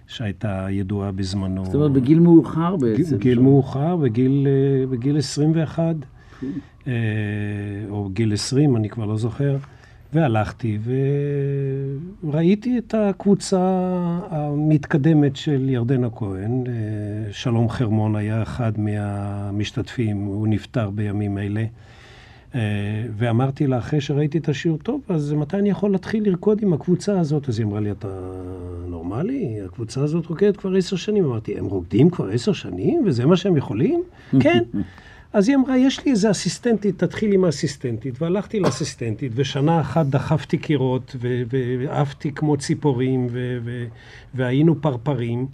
[0.08, 1.65] שהייתה ידועה בזמנו.
[1.65, 3.17] זאת אומרת, בגיל מאוחר בעצם.
[3.17, 5.95] גיל מאוחר, בגיל, אה, בגיל 21,
[6.88, 6.93] אה,
[7.89, 9.58] או גיל 20, אני כבר לא זוכר.
[10.13, 10.78] והלכתי
[12.24, 13.60] וראיתי את הקבוצה
[14.30, 16.63] המתקדמת של ירדנה כהן.
[17.32, 21.65] שלום חרמון היה אחד מהמשתתפים, הוא נפטר בימים אלה.
[23.17, 27.19] ואמרתי לה, אחרי שראיתי את השיעור טוב, אז מתי אני יכול להתחיל לרקוד עם הקבוצה
[27.19, 27.50] הזאת?
[27.50, 28.08] אז היא אמרה לי, אתה
[28.88, 29.62] נורמלי?
[29.65, 31.26] הקבוצה הזאת רוקדת כבר עשר שנים.
[31.26, 34.04] אמרתי, הם רוקדים כבר עשר שנים וזה מה שהם יכולים?
[34.43, 34.63] כן.
[35.33, 38.21] אז היא אמרה, יש לי איזה אסיסטנטית, תתחיל עם האסיסטנטית.
[38.21, 41.15] והלכתי לאסיסטנטית, ושנה אחת דחפתי קירות,
[41.49, 43.27] ועפתי כמו ציפורים,
[44.35, 45.47] והיינו פרפרים.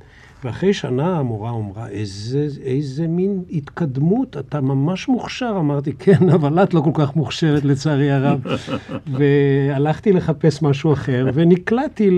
[0.43, 5.55] ואחרי שנה המורה אמרה, איזה, איזה מין התקדמות, אתה ממש מוכשר.
[5.59, 8.41] אמרתי, כן, אבל את לא כל כך מוכשרת לצערי הרב.
[9.17, 12.17] והלכתי לחפש משהו אחר, ונקלעתי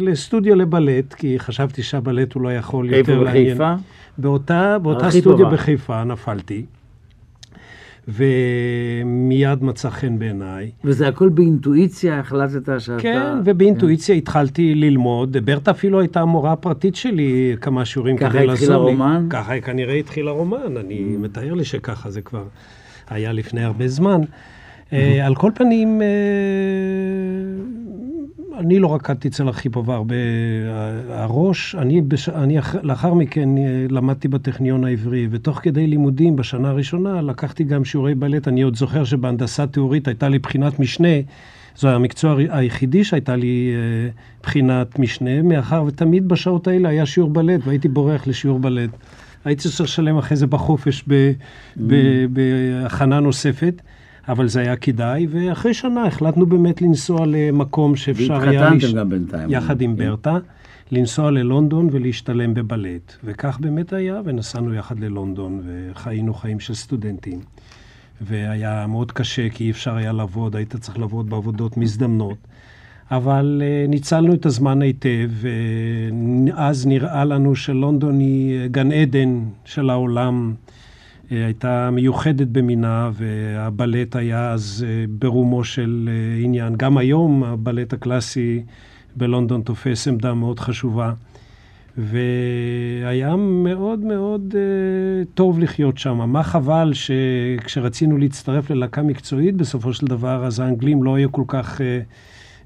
[0.00, 3.46] לסטודיו לבלט, כי חשבתי שהבלט אולי יכול יותר לעניין.
[3.46, 3.74] איפה בחיפה?
[4.18, 5.50] באותה, באותה סטודיו.
[5.50, 6.64] בחיפה נפלתי.
[8.08, 10.70] ומיד מצא חן בעיניי.
[10.84, 13.02] וזה הכל באינטואיציה, החלטת שאתה...
[13.02, 14.18] כן, ובאינטואיציה כן.
[14.18, 15.36] התחלתי ללמוד.
[15.36, 18.46] ברטה אפילו הייתה המורה הפרטית שלי כמה שיעורים כדי לעזור לי.
[18.46, 19.26] ככה התחיל הרומן?
[19.30, 20.76] ככה כנראה התחיל הרומן.
[20.76, 21.18] אני mm.
[21.18, 22.44] מתאר לי שככה זה כבר
[23.08, 24.20] היה לפני הרבה זמן.
[24.20, 24.94] Mm-hmm.
[25.24, 26.06] על כל פנים, אה,
[28.58, 30.14] אני לא רקדתי אצל ארכיפובה הרבה.
[31.10, 32.28] הראש, אני, בש...
[32.28, 38.14] אני לאחר מכן אה, למדתי בטכניון העברי, ותוך כדי לימודים בשנה הראשונה לקחתי גם שיעורי
[38.14, 38.48] בלט.
[38.48, 41.08] אני עוד זוכר שבהנדסה תיאורית הייתה לי בחינת משנה.
[41.76, 44.10] זה המקצוע היחידי שהייתה לי אה,
[44.42, 48.90] בחינת משנה, מאחר ותמיד בשעות האלה היה שיעור בלט, והייתי בורח לשיעור בלט.
[49.44, 51.82] הייתי צריך לשלם אחרי זה בחופש mm.
[52.30, 53.82] בהכנה נוספת.
[54.28, 58.60] אבל זה היה כדאי, ואחרי שנה החלטנו באמת לנסוע למקום שאפשר היה...
[58.60, 59.50] והתחתנתם גם בינתיים.
[59.50, 60.04] יחד עם כן.
[60.04, 60.38] ברטה,
[60.92, 63.16] לנסוע ללונדון ולהשתלם בבלט.
[63.24, 67.40] וכך באמת היה, ונסענו יחד ללונדון, וחיינו חיים של סטודנטים.
[68.20, 72.38] והיה מאוד קשה, כי אי אפשר היה לעבוד, היית צריך לעבוד בעבודות מזדמנות.
[73.10, 80.54] אבל uh, ניצלנו את הזמן היטב, ואז נראה לנו שלונדון היא גן עדן של העולם.
[81.30, 86.74] הייתה מיוחדת במינה, והבלט היה אז אה, ברומו של אה, עניין.
[86.76, 88.62] גם היום הבלט הקלאסי
[89.16, 91.12] בלונדון תופס עמדה מאוד חשובה.
[91.98, 96.30] והיה מאוד מאוד uh, טוב לחיות שם.
[96.30, 101.80] מה חבל שכשרצינו להצטרף ללהקה מקצועית, בסופו של דבר, אז האנגלים לא היו כל כך
[101.80, 101.82] uh,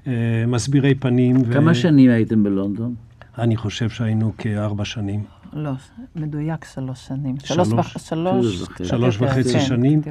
[0.05, 0.09] uh,
[0.47, 1.43] מסבירי פנים.
[1.53, 1.75] כמה ו...
[1.75, 2.95] שנים הייתם בלונדון?
[3.37, 5.42] אני חושב שהיינו כארבע שנים.
[5.55, 5.71] לא,
[6.15, 7.35] מדויק שלוש שנים.
[7.43, 10.01] שלוש, שלוש, שלוש, שלוש וחצי כן, שנים.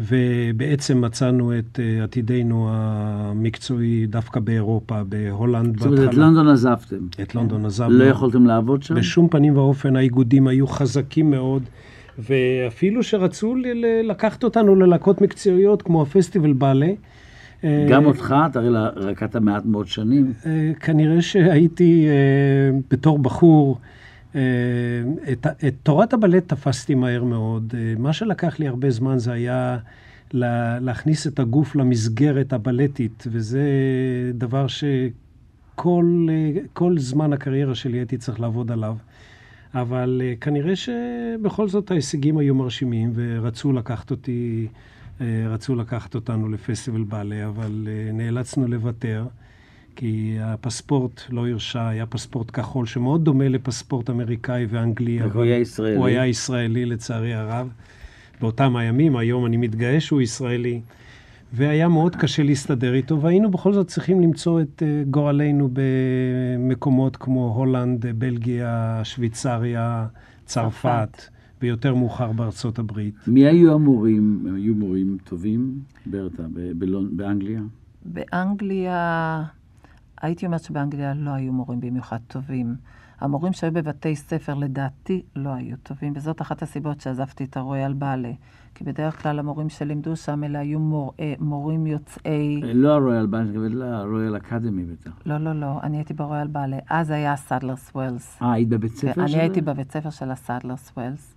[0.00, 5.78] ובעצם מצאנו את uh, עתידנו המקצועי דווקא באירופה, בהולנד.
[5.78, 7.06] זאת אומרת, את לונדון עזבתם.
[7.22, 7.98] את לונדון עזבנו.
[7.98, 8.94] לא יכולתם לעבוד שם?
[8.94, 11.62] בשום פנים ואופן, האיגודים היו חזקים מאוד,
[12.18, 13.54] ואפילו שרצו
[14.04, 16.90] לקחת אותנו ללהקות מקצועיות כמו הפסטיבל באלה.
[17.64, 18.34] אה, גם אותך?
[18.50, 20.32] אתה הרי רקדת מעט מאוד שנים.
[20.46, 22.06] אה, כנראה שהייתי
[22.90, 23.78] בתור בחור.
[24.30, 27.74] את, את תורת הבלט תפסתי מהר מאוד.
[27.98, 29.78] מה שלקח לי הרבה זמן זה היה
[30.32, 33.62] לה, להכניס את הגוף למסגרת הבלטית, וזה
[34.34, 36.18] דבר שכל
[36.96, 38.96] זמן הקריירה שלי הייתי צריך לעבוד עליו.
[39.74, 44.68] אבל כנראה שבכל זאת ההישגים היו מרשימים, ורצו לקחת אותי,
[45.20, 49.26] רצו לקחת אותנו לפסטיבל בעלה, אבל נאלצנו לוותר.
[50.00, 55.20] כי הפספורט לא הרשה, היה פספורט כחול שמאוד דומה לפספורט אמריקאי ואנגלי.
[55.20, 55.96] הוא היה ישראלי.
[55.96, 57.68] הוא היה ישראלי לצערי הרב.
[58.40, 60.80] באותם הימים, היום אני מתגאה שהוא ישראלי.
[61.52, 67.54] והיה מאוד קשה להסתדר איתו, והיינו בכל זאת צריכים למצוא את אה, גורלנו במקומות כמו
[67.56, 70.06] הולנד, בלגיה, שוויצריה,
[70.44, 71.22] צרפת,
[71.62, 73.14] ויותר מאוחר בארצות הברית.
[73.26, 74.46] מי היו המורים?
[74.56, 76.42] היו מורים טובים, ברטה,
[77.12, 77.60] באנגליה?
[78.04, 79.57] באנגליה...
[80.22, 82.76] הייתי אומרת שבאנגליה לא היו מורים במיוחד טובים.
[83.20, 87.92] המורים שהיו בבתי ספר, לדעתי, לא היו טובים, וזאת אחת הסיבות שעזבתי את ה Royal
[87.92, 88.32] Ballet.
[88.74, 92.60] כי בדרך כלל המורים שלימדו שם, אלה היו מור, אה, מורים יוצאי...
[92.74, 95.10] לא ה Royal Ballet, מתכוונת ל Royal Academy בטח.
[95.26, 96.78] לא, לא, לא, אני הייתי ב Royal Ballet.
[96.90, 98.38] אז היה Sadler's Wells.
[98.42, 99.24] אה, היית בבית ספר שלו?
[99.24, 101.34] אני הייתי בבית ספר של ה Sadler's Wells,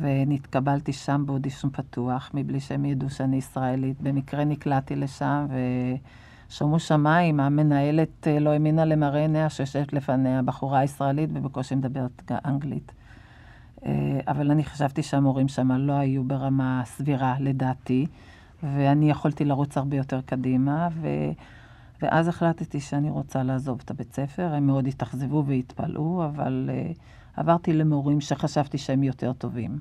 [0.00, 4.00] ונתקבלתי שם באודישן פתוח, מבלי שהם ידעו שאני ישראלית.
[4.00, 5.54] במקרה נקלעתי לשם, ו...
[6.50, 12.92] שומו שמיים, המנהלת אה, לא האמינה למראה עיניה שיושבת לפניה בחורה ישראלית ובקושי מדברת אנגלית.
[13.86, 18.06] אה, אבל אני חשבתי שהמורים שם לא היו ברמה סבירה, לדעתי,
[18.62, 21.08] ואני יכולתי לרוץ הרבה יותר קדימה, ו...
[22.02, 24.54] ואז החלטתי שאני רוצה לעזוב את הבית ספר.
[24.54, 26.98] הם מאוד התאכזבו והתפלאו, אבל uh,
[27.36, 29.78] עברתי למורים שחשבתי שהם יותר טובים.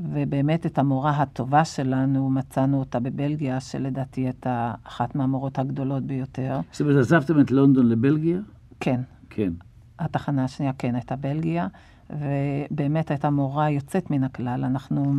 [0.00, 6.60] ובאמת את המורה הטובה שלנו, מצאנו אותה בבלגיה, שלדעתי הייתה אחת מהמורות הגדולות ביותר.
[6.72, 8.38] זאת אומרת, עזבתם את לונדון לבלגיה?
[8.80, 9.00] כן.
[9.30, 9.52] כן.
[9.98, 11.68] התחנה השנייה כן הייתה בלגיה,
[12.10, 14.64] ובאמת הייתה מורה יוצאת מן הכלל.
[14.64, 15.14] אנחנו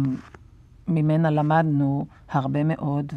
[0.88, 3.14] ממנה למדנו הרבה מאוד,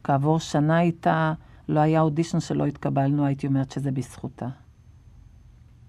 [0.00, 1.32] וכעבור שנה איתה,
[1.68, 4.48] לא היה אודישן שלא התקבלנו, הייתי אומרת שזה בזכותה.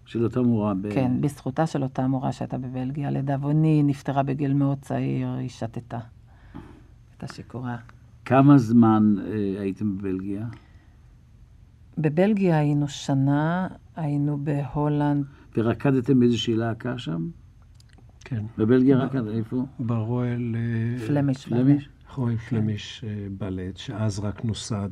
[0.05, 0.73] של אותה מורה.
[0.73, 0.93] ב...
[0.93, 3.11] כן, בזכותה של אותה מורה שהייתה בבלגיה.
[3.11, 5.99] לדאבוני, נפטרה בגיל מאוד צעיר, היא שתתה.
[7.11, 7.77] הייתה שיכורה.
[8.25, 10.45] כמה זמן אה, הייתם בבלגיה?
[11.97, 15.25] בבלגיה היינו שנה, היינו בהולנד.
[15.57, 17.29] ורקדתם באיזושהי להקה שם?
[18.19, 18.45] כן.
[18.57, 19.65] בבלגיה רקד, איפה?
[19.79, 20.55] ברואל...
[20.55, 21.45] אה, פלמיש.
[21.45, 21.89] פלמיש?
[22.15, 24.89] רואל פלמיש אה, בלט, שאז רק נוסד,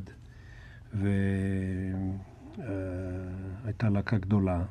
[0.92, 1.10] והייתה
[3.86, 4.64] אה, להקה גדולה.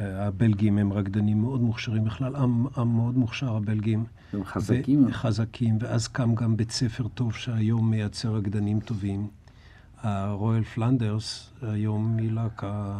[0.00, 4.04] הבלגים הם רקדנים מאוד מוכשרים בכלל, עם, עם מאוד מוכשר, הבלגים.
[4.32, 5.06] הם חזקים.
[5.06, 9.26] ו- חזקים, ואז קם גם בית ספר טוב שהיום מייצר רקדנים טובים.
[10.02, 12.94] הרויאל פלנדרס היום היא להקה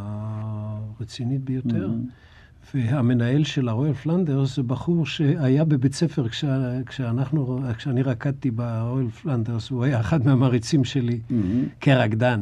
[1.01, 1.89] רצינית ביותר.
[1.89, 2.75] Mm-hmm.
[2.75, 9.69] והמנהל של הרויאל פלנדרס זה בחור שהיה בבית ספר כשה, כשאנחנו, כשאני רקדתי ברויאל פלנדרס,
[9.69, 11.33] הוא היה אחד מהמריצים שלי mm-hmm.
[11.81, 12.41] כרקדן.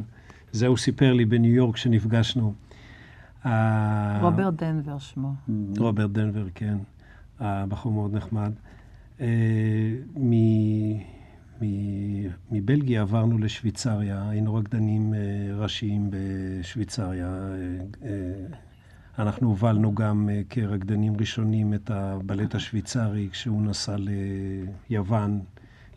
[0.52, 2.54] זה הוא סיפר לי בניו יורק כשנפגשנו.
[4.21, 5.34] רוברט דנבר שמו.
[5.78, 6.78] רוברט דנבר, כן.
[7.39, 8.52] הבחור מאוד נחמד.
[9.21, 9.95] אה,
[12.52, 15.19] מבלגיה עברנו לשוויצריה, היינו רקדנים אה,
[15.56, 17.28] ראשיים בשוויצריה.
[18.06, 18.10] אה,
[19.19, 23.95] אנחנו הובלנו גם כרקדנים ראשונים את הבלט השוויצרי כשהוא נסע
[24.89, 25.39] ליוון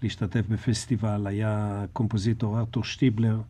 [0.03, 1.27] להשתתף בפסטיבל.
[1.27, 3.41] היה קומפוזיטור ארתור שטיבלר.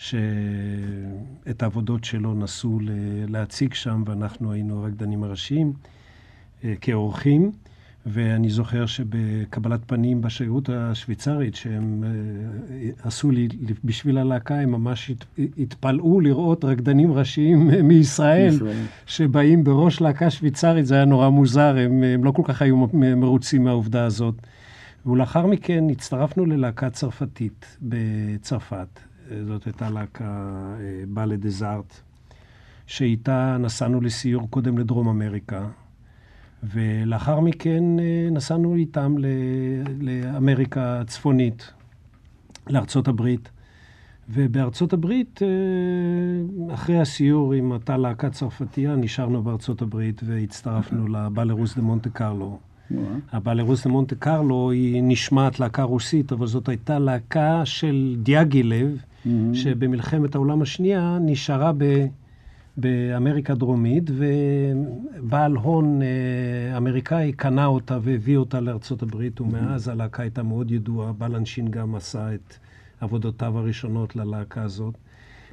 [0.00, 2.78] שאת העבודות שלו נסו
[3.28, 5.72] להציג שם, ואנחנו היינו הרקדנים הראשיים
[6.64, 7.52] אה, כאורחים.
[8.06, 13.48] ואני זוכר שבקבלת פנים בשגרירות השוויצרית, שהם אה, עשו לי
[13.84, 15.10] בשביל הלהקה, הם ממש
[15.58, 18.54] התפלאו לראות רקדנים ראשיים מישראל,
[19.06, 22.76] שבאים בראש להקה שוויצרית, זה היה נורא מוזר, הם, הם לא כל כך היו
[23.16, 24.34] מרוצים מהעובדה הזאת.
[25.06, 29.00] ולאחר מכן הצטרפנו ללהקה צרפתית בצרפת,
[29.46, 30.54] זאת הייתה להקה
[31.08, 32.00] בלה דזארט,
[32.86, 35.66] שאיתה נסענו לסיור קודם לדרום אמריקה,
[36.62, 39.14] ולאחר מכן אה, נסענו איתם
[40.00, 41.72] לאמריקה הצפונית,
[42.70, 43.50] לארצות הברית.
[44.28, 51.82] ובארצות הברית, אה, אחרי הסיור עם אותה להקה צרפתייה, נשארנו בארצות הברית והצטרפנו לבלרוס דה
[51.82, 52.58] מונטה קרלו.
[53.32, 59.30] הבלרוס דה מונטה קרלו היא נשמעת להקה רוסית, אבל זאת הייתה להקה של דיאגילב, mm-hmm.
[59.54, 62.06] שבמלחמת העולם השנייה נשארה ב,
[62.76, 69.92] באמריקה הדרומית, ובעל הון אה, אמריקאי קנה אותה והביא אותה לארצות הברית, ומאז mm-hmm.
[69.92, 71.12] הלהקה הייתה מאוד ידועה.
[71.12, 72.54] בלנשין גם עשה את
[73.00, 74.94] עבודותיו הראשונות ללהקה הזאת.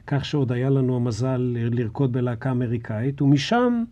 [0.07, 3.83] כך שעוד היה לנו המזל לרקוד בלהקה אמריקאית, ומשם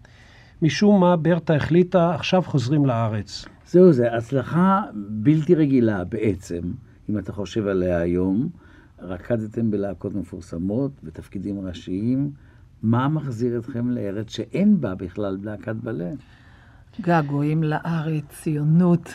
[0.62, 3.46] משום מה ברטה החליטה, עכשיו חוזרים לארץ.
[3.68, 6.62] זהו זה, הצלחה בלתי רגילה בעצם,
[7.10, 8.50] אם אתה חושב עליה היום.
[9.00, 12.32] רקדתם בלהקות מפורסמות, בתפקידים ראשיים.
[12.84, 16.18] מה מחזיר אתכם לארץ שאין בה בכלל להקת בלט?
[17.02, 19.14] געגועים לארץ, ציונות.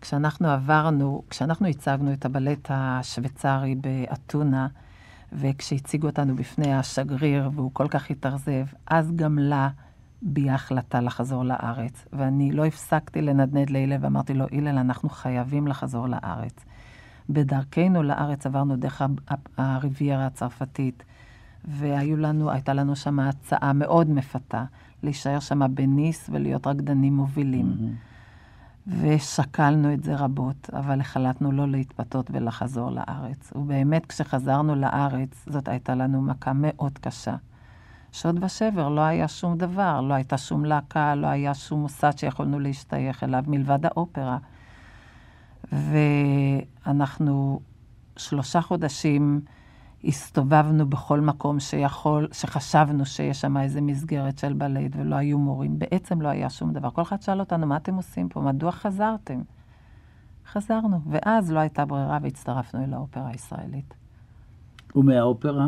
[0.00, 4.66] כשאנחנו עברנו, כשאנחנו הצגנו את הבלט השוויצרי באתונה,
[5.32, 9.68] וכשהציגו אותנו בפני השגריר, והוא כל כך התאכזב, אז גם לה
[10.22, 12.04] בי ההחלטה לחזור לארץ.
[12.12, 16.64] ואני לא הפסקתי לנדנד להלל ואמרתי לו, הלל, אנחנו חייבים לחזור לארץ.
[17.30, 19.02] בדרכנו לארץ עברנו דרך
[19.56, 21.02] הריביירה הצרפתית,
[21.64, 24.64] והייתה לנו שם הצעה מאוד מפתה,
[25.02, 27.76] להישאר שם בניס ולהיות רקדנים מובילים.
[27.78, 28.16] Mm-hmm.
[28.86, 33.52] ושקלנו את זה רבות, אבל החלטנו לא להתפתות ולחזור לארץ.
[33.54, 37.36] ובאמת, כשחזרנו לארץ, זאת הייתה לנו מכה מאוד קשה.
[38.12, 42.58] שוד ושבר, לא היה שום דבר, לא הייתה שום להקה, לא היה שום מוסד שיכולנו
[42.58, 44.38] להשתייך אליו מלבד האופרה.
[46.86, 47.60] ואנחנו
[48.16, 49.40] שלושה חודשים
[50.04, 55.78] הסתובבנו בכל מקום שיכול, שחשבנו שיש שם איזה מסגרת של בלט ולא היו מורים.
[55.78, 56.90] בעצם לא היה שום דבר.
[56.90, 58.40] כל אחד שאל אותנו, מה אתם עושים פה?
[58.40, 59.40] מדוע חזרתם?
[60.52, 63.94] חזרנו, ואז לא הייתה ברירה והצטרפנו אל האופרה הישראלית.
[64.94, 65.66] ומהאופרה?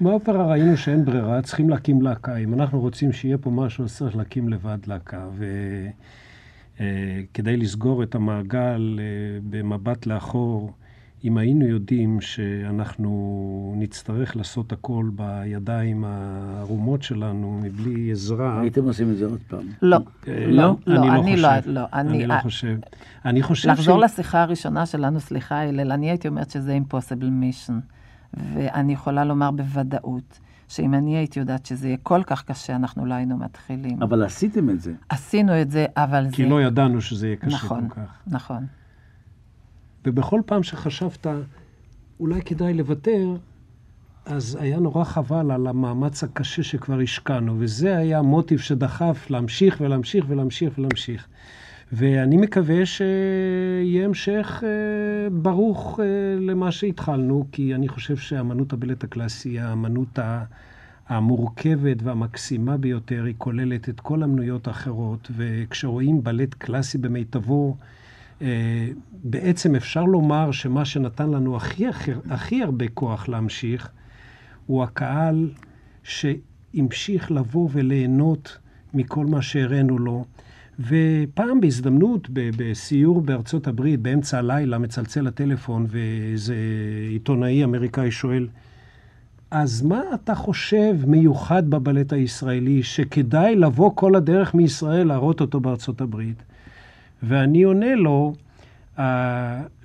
[0.00, 2.36] מהאופרה ראינו שאין ברירה, צריכים להקים להקה.
[2.36, 5.28] אם אנחנו רוצים שיהיה פה משהו, אז צריך להקים לבד להקה.
[5.32, 5.44] ו...
[6.80, 10.72] אה, כדי לסגור את המעגל אה, במבט לאחור,
[11.24, 18.60] אם היינו יודעים שאנחנו נצטרך לעשות הכל בידיים הערומות שלנו, מבלי עזרה...
[18.60, 19.66] הייתם עושים את זה עוד פעם.
[19.82, 19.96] לא,
[20.28, 21.70] אה, לא, לא, אני לא אני חושב.
[21.70, 22.76] לא, אני לא חושב.
[23.24, 27.72] אני חושב לחזור לשיחה הראשונה שלנו, סליחה, הלל, אני הייתי אומרת שזה impossible mission.
[28.54, 33.14] ואני יכולה לומר בוודאות שאם אני הייתי יודעת שזה יהיה כל כך קשה, אנחנו לא
[33.14, 34.02] היינו מתחילים.
[34.02, 34.92] אבל עשיתם את זה.
[35.08, 36.36] עשינו את זה, אבל כי זה...
[36.36, 38.22] כי לא ידענו שזה יהיה קשה נכון, כל כך.
[38.26, 38.66] נכון.
[40.04, 41.26] ובכל פעם שחשבת,
[42.20, 43.36] אולי כדאי לוותר,
[44.26, 50.24] אז היה נורא חבל על המאמץ הקשה שכבר השקענו, וזה היה המוטיב שדחף להמשיך ולהמשיך
[50.28, 51.28] ולהמשיך ולהמשיך.
[51.92, 56.04] ואני מקווה שיהיה המשך אה, ברוך אה,
[56.40, 60.18] למה שהתחלנו, כי אני חושב שאמנות הבלט הקלאסי היא האמנות
[61.08, 67.76] המורכבת והמקסימה ביותר, היא כוללת את כל המנויות האחרות, וכשרואים בלט קלאסי במיטבו,
[68.42, 71.84] אה, בעצם אפשר לומר שמה שנתן לנו הכי,
[72.30, 73.90] הכי, הרבה כוח להמשיך,
[74.66, 75.50] הוא הקהל
[76.02, 78.58] שהמשיך לבוא וליהנות
[78.94, 80.24] מכל מה שהראינו לו.
[80.80, 86.54] ופעם בהזדמנות, בסיור בארצות הברית, באמצע הלילה, מצלצל הטלפון, ואיזה
[87.10, 88.48] עיתונאי אמריקאי שואל,
[89.50, 96.00] אז מה אתה חושב מיוחד בבלט הישראלי, שכדאי לבוא כל הדרך מישראל להראות אותו בארצות
[96.00, 96.42] הברית?
[97.22, 98.34] ואני עונה לו,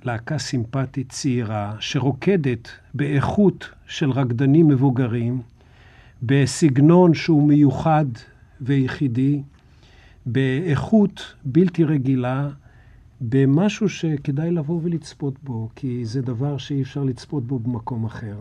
[0.04, 5.40] להקה סימפטית צעירה, שרוקדת באיכות של רקדנים מבוגרים,
[6.22, 8.06] בסגנון שהוא מיוחד
[8.60, 9.42] ויחידי,
[10.32, 12.48] באיכות בלתי רגילה,
[13.20, 18.36] במשהו שכדאי לבוא ולצפות בו, כי זה דבר שאי אפשר לצפות בו במקום אחר.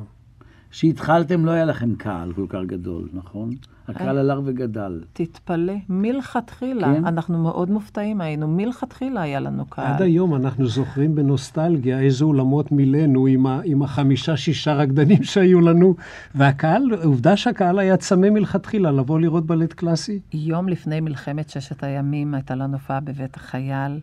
[0.72, 3.50] כשהתחלתם לא היה לכם קהל כל כך גדול, נכון?
[3.88, 4.22] הקהל אה.
[4.22, 5.04] הלך וגדל.
[5.14, 7.06] תתפלא, מלכתחילה, כן?
[7.06, 9.86] אנחנו מאוד מופתעים היינו, מלכתחילה היה לנו קהל.
[9.86, 15.96] עד היום אנחנו זוכרים בנוסטלגיה איזה אולמות מילאנו עם, ה, עם החמישה-שישה רקדנים שהיו לנו,
[16.36, 20.20] והקהל, עובדה שהקהל היה צמא מלכתחילה לבוא לראות בלט קלאסי.
[20.34, 24.00] יום לפני מלחמת ששת הימים הייתה לנו הופעה בבית החייל,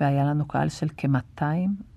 [0.00, 1.44] והיה לנו קהל של כ-200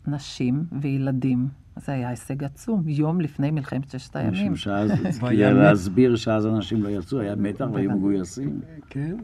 [0.08, 1.61] נשים וילדים.
[1.76, 4.34] זה היה הישג עצום, יום לפני מלחמת ששת הימים.
[4.34, 5.53] משום שאז, כדי.
[5.53, 8.59] להסביר שאז אנשים לא יצאו, היה מתח והיו מגויסים.
[8.89, 9.15] כן.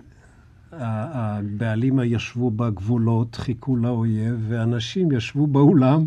[0.71, 6.05] הבעלים ישבו בגבולות, חיכו לאויב, ואנשים ישבו באולם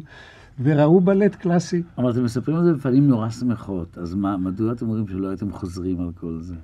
[0.62, 1.82] וראו בלט קלאסי.
[1.98, 5.52] אבל אתם מספרים על זה בפנים נורא שמחות, אז מה, מדוע אתם אומרים שלא הייתם
[5.52, 6.54] חוזרים על כל זה?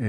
[0.00, 0.06] אה,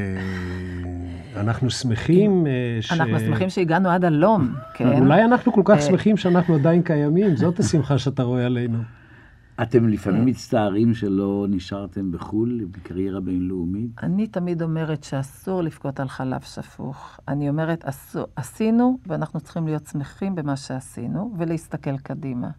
[1.36, 2.92] אנחנו שמחים אה, ש...
[2.92, 5.00] אנחנו שמחים שהגענו עד הלום, כן?
[5.00, 8.78] אולי אנחנו כל כך אה, שמחים שאנחנו עדיין קיימים, זאת השמחה שאתה רואה עלינו.
[9.62, 13.92] אתם לפעמים מצטערים שלא נשארתם בחו"ל, בקריירה בינלאומית?
[14.04, 17.20] אני תמיד אומרת שאסור לבכות על חלב שפוך.
[17.28, 22.50] אני אומרת, אסור, עשינו, ואנחנו צריכים להיות שמחים במה שעשינו, ולהסתכל קדימה.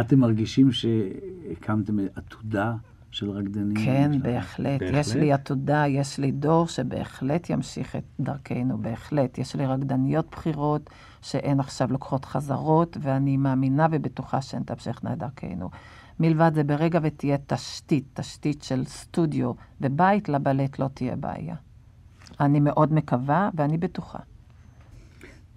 [0.00, 2.74] אתם מרגישים שהקמתם עתודה
[3.10, 3.74] של רקדנים?
[3.84, 4.22] כן, עכשיו?
[4.32, 4.80] בהחלט.
[4.80, 4.98] בהחלט.
[4.98, 9.38] יש לי עתודה, יש לי דור שבהחלט ימשיך את דרכנו, בהחלט.
[9.38, 10.90] יש לי רקדניות בכירות
[11.22, 15.70] שהן עכשיו לוקחות חזרות, ואני מאמינה ובטוחה שהן תמשכנה את דרכנו.
[16.20, 21.54] מלבד זה, ברגע ותהיה תשתית, תשתית של סטודיו ובית לבלט לא תהיה בעיה.
[22.40, 24.18] אני מאוד מקווה ואני בטוחה.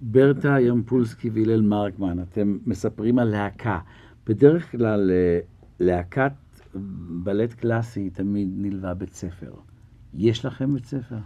[0.02, 3.80] ברטה ימפולסקי והלל מרקמן, אתם מספרים על להקה.
[4.28, 5.40] בדרך כלל אה,
[5.80, 6.34] להקת
[7.24, 9.54] בלט קלאסי תמיד נלווה בית ספר.
[10.14, 11.18] יש לכם בית ספר?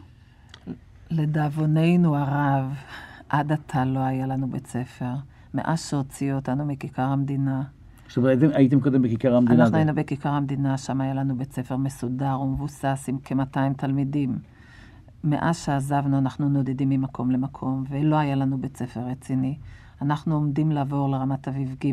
[1.12, 2.74] לדאבוננו הרב,
[3.30, 5.14] עד עתה לא היה לנו בית ספר.
[5.54, 7.64] מאז שהוציאו אותנו מכיכר המדינה.
[8.10, 9.64] זאת אומרת, הייתם, קודם בכיכר המדינה?
[9.64, 14.38] אנחנו היינו בכיכר המדינה, שם היה לנו בית ספר מסודר ומבוסס עם כ-200 תלמידים.
[15.24, 19.57] מאז שעזבנו אנחנו נודדים ממקום למקום, ולא היה לנו בית ספר רציני.
[20.01, 21.91] אנחנו עומדים לעבור לרמת אביב ג',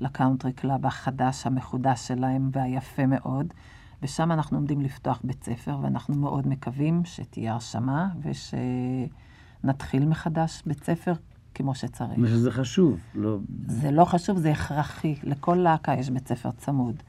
[0.00, 3.46] לקאונטרי קלאב החדש, המחודש שלהם והיפה מאוד,
[4.02, 8.08] ושם אנחנו עומדים לפתוח בית ספר, ואנחנו מאוד מקווים שתהיה הרשמה
[9.62, 11.12] ושנתחיל מחדש בית ספר
[11.56, 12.18] כמו שצריך.
[12.22, 13.38] ושזה חשוב, לא...
[13.66, 15.14] זה לא חשוב, זה הכרחי.
[15.22, 17.02] לכל להקה יש בית ספר צמוד.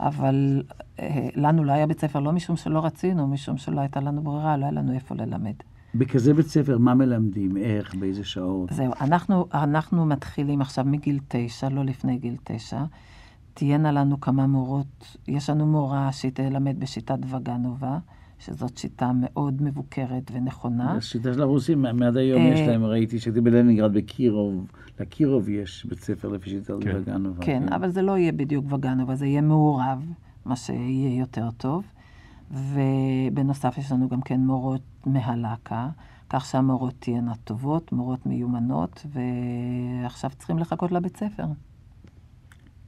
[0.00, 0.62] אבל
[1.00, 4.56] אה, לנו לא היה בית ספר, לא משום שלא רצינו, משום שלא הייתה לנו ברירה,
[4.56, 5.54] לא היה לנו איפה ללמד.
[5.94, 7.56] בכזה בית ספר, מה מלמדים?
[7.56, 7.94] איך?
[7.94, 8.72] באיזה שעות?
[8.72, 12.84] זהו, אנחנו, אנחנו מתחילים עכשיו מגיל תשע, לא לפני גיל תשע.
[13.54, 17.98] תהיינה לנו כמה מורות, יש לנו מורה שהיא תלמד בשיטת וגנובה,
[18.38, 20.92] שזאת שיטה מאוד מבוקרת ונכונה.
[20.92, 24.66] השיטה של הרוסים, מעד היום יש להם, ראיתי שהייתי בלנינגרד בקירוב,
[25.00, 26.96] לקירוב יש בית ספר לפי שיטת כן.
[26.96, 27.44] וגנובה.
[27.44, 30.12] כן, כן, אבל זה לא יהיה בדיוק וגנובה, זה יהיה מעורב,
[30.44, 31.84] מה שיהיה יותר טוב.
[32.50, 35.88] ובנוסף יש לנו גם כן מורות מהלהקה,
[36.30, 39.06] כך שהמורות תהיינה טובות, מורות מיומנות,
[40.02, 41.44] ועכשיו צריכים לחכות לבית ספר.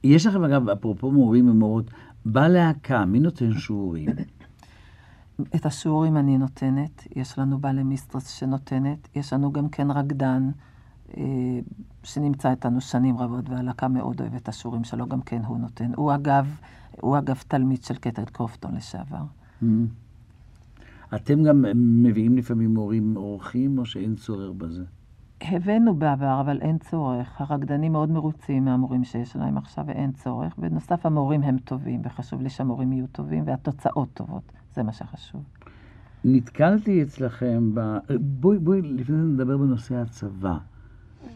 [0.03, 1.91] יש לכם, אגב, אפרופו מורים ומורות,
[2.25, 4.09] בלהקה, מי נותן שיעורים?
[5.55, 10.49] את השיעורים אני נותנת, יש לנו בעלי מיסטרס שנותנת, יש לנו גם כן רקדן
[11.17, 11.23] אה,
[12.03, 15.91] שנמצא איתנו שנים רבות, והלהקה מאוד אוהבת את השיעורים שלו, גם כן הוא נותן.
[15.95, 16.59] הוא אגב,
[17.01, 19.23] הוא אגב תלמיד של קטרד קרופטון לשעבר.
[19.63, 19.65] Mm-hmm.
[21.15, 24.83] אתם גם מביאים לפעמים מורים אורחים, או שאין צורך בזה?
[25.41, 27.41] הבאנו בעבר, אבל אין צורך.
[27.41, 30.57] הרקדנים מאוד מרוצים מהמורים שיש להם עכשיו, ואין צורך.
[30.57, 34.51] בנוסף, המורים הם טובים, וחשוב לי שהמורים יהיו טובים, והתוצאות טובות.
[34.75, 35.43] זה מה שחשוב.
[36.23, 37.97] נתקלתי אצלכם, ב...
[38.19, 40.57] בואי, בואי, לפני זה נדבר בנושא הצבא.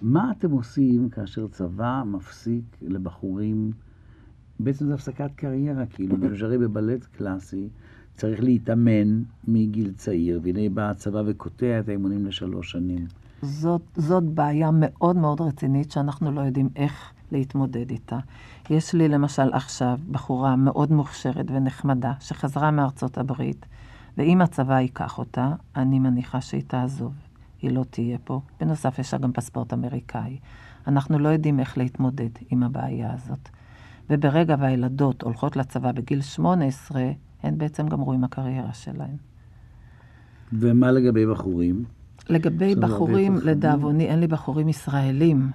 [0.02, 3.72] מה אתם עושים כאשר צבא מפסיק לבחורים,
[4.60, 7.70] בעצם זו הפסקת קריירה, כאילו, שהרי בבלט קלאסי
[8.16, 13.06] צריך להתאמן מגיל צעיר, והנה בא הצבא וקוטע את האימונים לשלוש שנים.
[13.42, 18.20] זאת, זאת בעיה מאוד מאוד רצינית שאנחנו לא יודעים איך להתמודד איתה.
[18.70, 23.66] יש לי למשל עכשיו בחורה מאוד מוכשרת ונחמדה שחזרה מארצות הברית,
[24.18, 27.14] ואם הצבא ייקח אותה, אני מניחה שהיא תעזוב.
[27.61, 28.41] היא לא תהיה פה.
[28.59, 30.38] בנוסף, יש לה גם פספורט אמריקאי.
[30.88, 33.49] אנחנו לא יודעים איך להתמודד עם הבעיה הזאת.
[34.09, 37.11] וברגע והילדות הולכות לצבא בגיל 18,
[37.43, 39.18] הן בעצם גמרו עם הקריירה שלהן.
[40.53, 41.84] ומה לגבי בחורים?
[42.30, 45.51] לגבי בחורים, לדאבוני, אין לי בחורים ישראלים.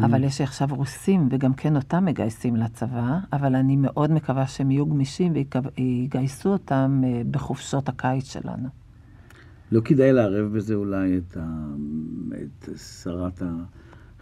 [0.00, 0.04] Mm-hmm.
[0.04, 4.86] אבל יש עכשיו רוסים, וגם כן אותם מגייסים לצבא, אבל אני מאוד מקווה שהם יהיו
[4.86, 5.32] גמישים
[5.76, 8.68] ויגייסו אותם אה, בחופשות הקיץ שלנו.
[9.72, 11.64] לא כדאי לערב בזה אולי את, ה...
[12.32, 13.42] את שרת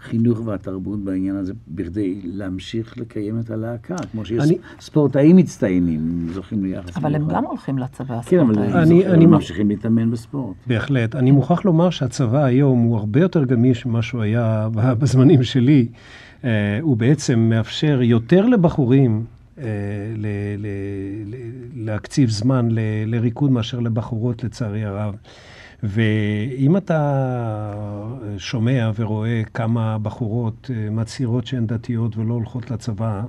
[0.04, 4.58] החינוך והתרבות בעניין הזה, בכדי להמשיך לקיים את הלהקה, כמו שיש אני...
[4.80, 6.96] ספורטאים מצטיינים, זוכים ליחס.
[6.96, 10.56] אבל הם גם הולכים לצבא, כן, אבל אני, אני ממשיכים להתאמן בספורט.
[10.66, 11.14] בהחלט.
[11.14, 15.86] אני מוכרח לומר שהצבא היום הוא הרבה יותר גמיש ממה שהוא היה בזמנים שלי.
[16.42, 16.46] Uh,
[16.80, 19.24] הוא בעצם מאפשר יותר לבחורים
[19.56, 19.60] uh,
[20.16, 20.26] ל,
[20.58, 20.66] ל,
[21.26, 21.36] ל,
[21.84, 25.14] להקציב זמן ל, לריקוד מאשר לבחורות, לצערי הרב.
[25.86, 27.72] ואם אתה
[28.38, 33.22] שומע ורואה כמה בחורות אה, מצהירות שהן דתיות ולא הולכות לצבא,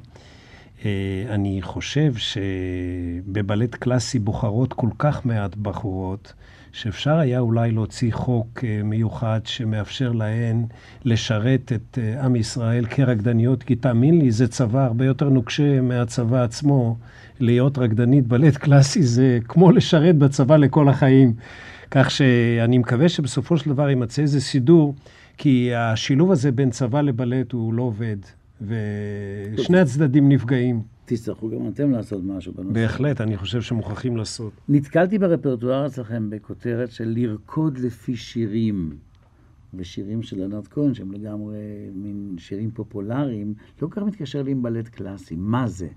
[0.85, 0.89] אה,
[1.29, 6.33] אני חושב שבבלט קלאסי בוחרות כל כך מעט בחורות,
[6.71, 10.65] שאפשר היה אולי להוציא חוק אה, מיוחד שמאפשר להן
[11.05, 16.97] לשרת את עם ישראל כרקדניות, כי תאמין לי, זה צבא הרבה יותר נוקשה מהצבא עצמו.
[17.39, 21.33] להיות רקדנית בלט קלאסי זה כמו לשרת בצבא לכל החיים.
[21.97, 24.95] כך שאני מקווה שבסופו של דבר יימצא איזה סידור,
[25.37, 28.17] כי השילוב הזה בין צבא לבלט הוא לא עובד,
[28.61, 30.81] ושני הצדדים נפגעים.
[31.05, 32.73] תצטרכו גם אתם לעשות משהו בנושא.
[32.73, 34.53] בהחלט, אני חושב שמוכרחים לעשות.
[34.69, 38.95] נתקלתי ברפרטואר אצלכם בכותרת של לרקוד לפי שירים,
[39.73, 41.57] ושירים של ענת כהן, שהם לגמרי
[41.95, 45.35] מין שירים פופולריים, לא כל כך מתקשר לי עם בלט קלאסי.
[45.37, 45.87] מה זה?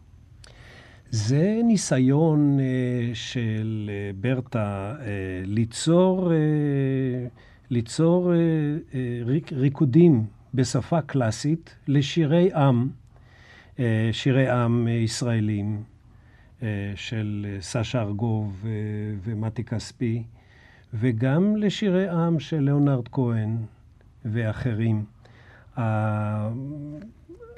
[1.11, 2.63] זה ניסיון uh,
[3.15, 5.03] של uh, ברטה uh,
[5.45, 6.33] ליצור,
[7.71, 8.33] ליצור
[9.25, 12.89] ריק, ריקודים בשפה קלאסית לשירי עם,
[14.13, 15.83] שירי עם ישראלים
[16.95, 18.65] של סשה ארגוב
[19.25, 20.23] ומתי כספי,
[20.95, 23.57] וגם לשירי עם של ליאונרד כהן
[24.25, 25.05] ואחרים.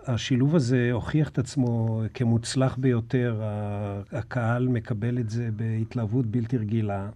[0.06, 3.42] השילוב הזה הוכיח את עצמו כמוצלח ביותר,
[4.12, 7.08] הקהל מקבל את זה בהתלהבות בלתי רגילה.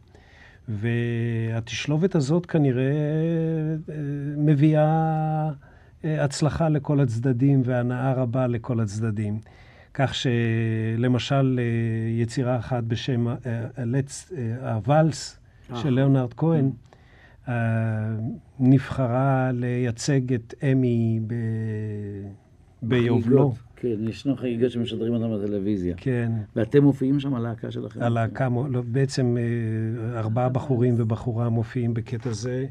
[0.69, 3.95] והתשלובת הזאת כנראה אה,
[4.37, 5.51] מביאה
[6.05, 9.39] אה, הצלחה לכל הצדדים והנאה רבה לכל הצדדים.
[9.95, 13.27] כך שלמשל אה, יצירה אחת בשם
[14.63, 15.39] הוואלס
[15.75, 16.71] של ליאונרד כהן,
[18.61, 21.35] נבחרה לייצג את אמי ב...
[22.89, 23.55] ביובלו.
[23.77, 25.95] כן, ישנו חגיגות שמשדרים אותם בטלוויזיה.
[25.97, 26.33] כן.
[26.57, 28.03] ואתם מופיעים שם, הלהקה שלכם?
[28.03, 32.67] הלהקה, לא, בעצם אה, ארבעה בחורים ובחורה מופיעים בקטע זה,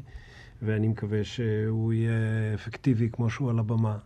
[0.62, 2.14] ואני מקווה שהוא יהיה
[2.54, 3.96] אפקטיבי כמו שהוא על הבמה.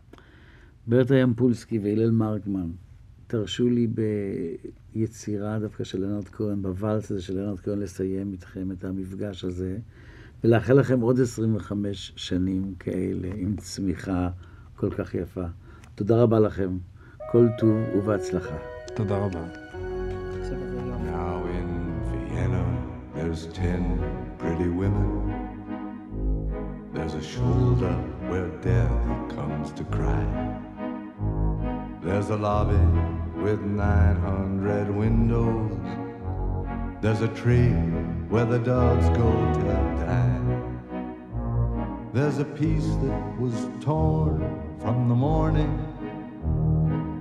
[0.86, 2.70] ברטה ימפולסקי והלל מרקמן,
[3.26, 3.86] תרשו לי
[4.94, 9.78] ביצירה דווקא של לנרד כהן, בוואלס הזה של לנרד כהן, לסיים איתכם את המפגש הזה,
[10.44, 14.28] ולאחל לכם עוד 25 שנים כאלה, עם צמיחה
[14.76, 15.44] כל כך יפה.
[15.97, 16.77] תודה רבה לכם.
[17.31, 18.55] כל טוב ובהצלחה.
[18.95, 19.39] תודה רבה.
[21.11, 21.69] Now in
[22.09, 22.65] Vienna
[23.15, 23.81] there's ten
[24.37, 25.13] pretty women.
[26.93, 27.93] There's a shoulder
[28.29, 28.99] where death
[29.35, 30.25] comes to cry.
[32.05, 32.85] There's a lobby
[33.43, 35.71] with 900 windows.
[37.01, 37.73] There's a tree
[38.33, 39.63] where the dogs go to
[40.05, 40.39] die.
[42.13, 44.39] There's a piece that was torn
[44.80, 45.84] from the morning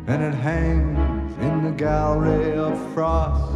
[0.07, 3.55] and it hangs in the gallery of frost.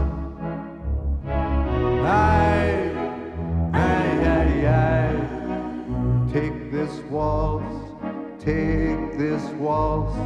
[1.26, 2.91] Aye,
[3.74, 6.32] aye, aye, aye.
[6.34, 7.74] Take this waltz,
[8.39, 10.18] take this waltz,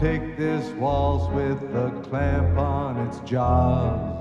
[0.00, 4.11] take this waltz with the clamp on its jaws.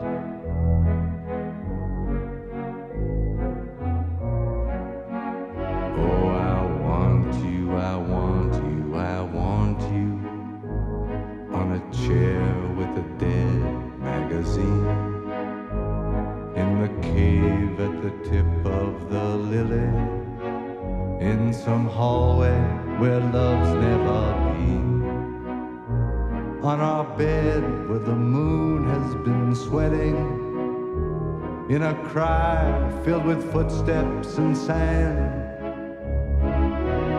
[33.04, 35.42] Filled with footsteps and sand.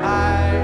[0.02, 0.56] I,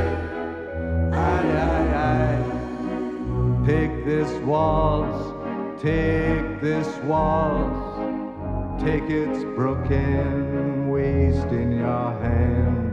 [1.12, 3.66] I, I, I.
[3.66, 12.87] Take this waltz, take this waltz, take its broken waist in your hand.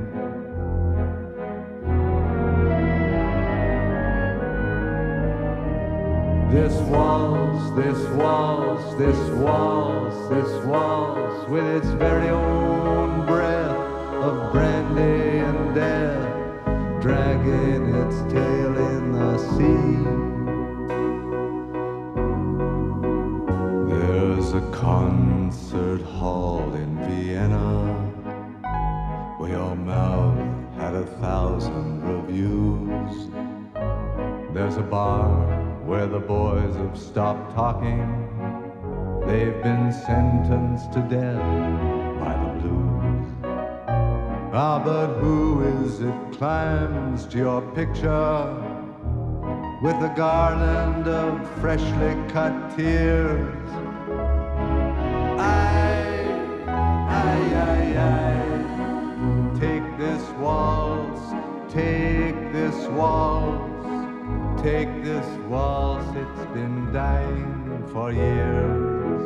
[7.75, 13.75] This waltz, this waltz, this waltz, with its very own breath
[14.23, 19.95] of brandy and death, dragging its tail in the sea.
[23.89, 27.93] There's a concert hall in Vienna
[29.37, 30.37] where your mouth
[30.77, 33.29] had a thousand reviews.
[34.53, 38.01] There's a bar where the boys have stopped talking.
[39.27, 41.39] They've been sentenced to death
[42.19, 43.27] by the blues.
[44.51, 48.47] Ah, but who is it climbs to your picture
[49.83, 53.69] with a garland of freshly cut tears?
[55.37, 56.25] I,
[56.65, 57.37] I,
[57.69, 61.21] I, I, take this waltz,
[61.71, 63.74] take this waltz,
[64.65, 69.21] take this waltz, it's been dying for years.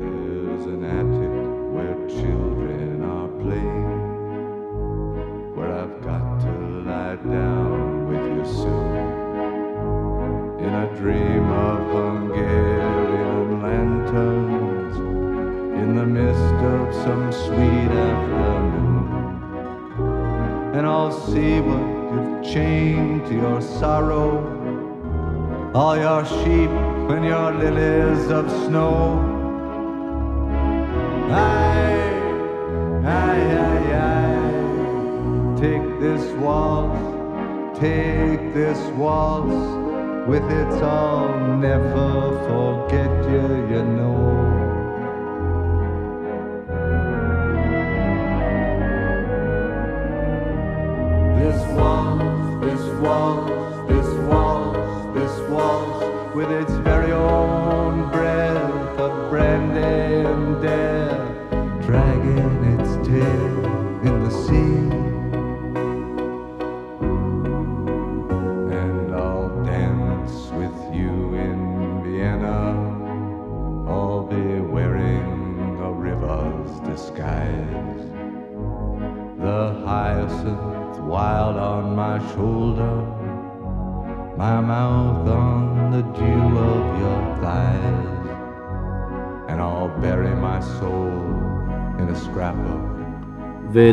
[0.00, 1.34] There's an attic
[1.74, 3.92] where children are playing,
[5.56, 6.52] where I've got to
[6.90, 8.96] lie down with you soon.
[10.62, 14.96] In a dream of Hungarian lanterns,
[15.80, 18.03] in the mist of some sweet.
[20.76, 24.42] And I'll see what you've chained to your sorrow,
[25.72, 26.70] all your sheep
[27.14, 29.20] and your lilies of snow.
[31.30, 32.10] Aye,
[33.04, 35.56] aye, aye, aye.
[35.60, 39.54] Take this waltz, take this waltz
[40.26, 42.10] with its I'll never
[42.48, 43.83] forget you, you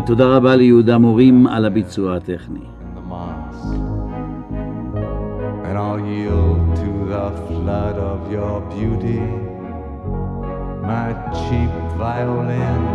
[0.03, 2.59] ותודה רבה ליהודה מורים על הביצוע הטכני.
[10.91, 12.90] my cheap violin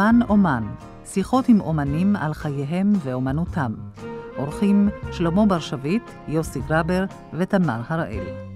[0.00, 0.64] זמן אומן,
[1.04, 3.74] שיחות עם אומנים על חייהם ואומנותם.
[4.36, 8.49] אורחים שלמה בר שביט, יוסי גרבר ותמר הראל.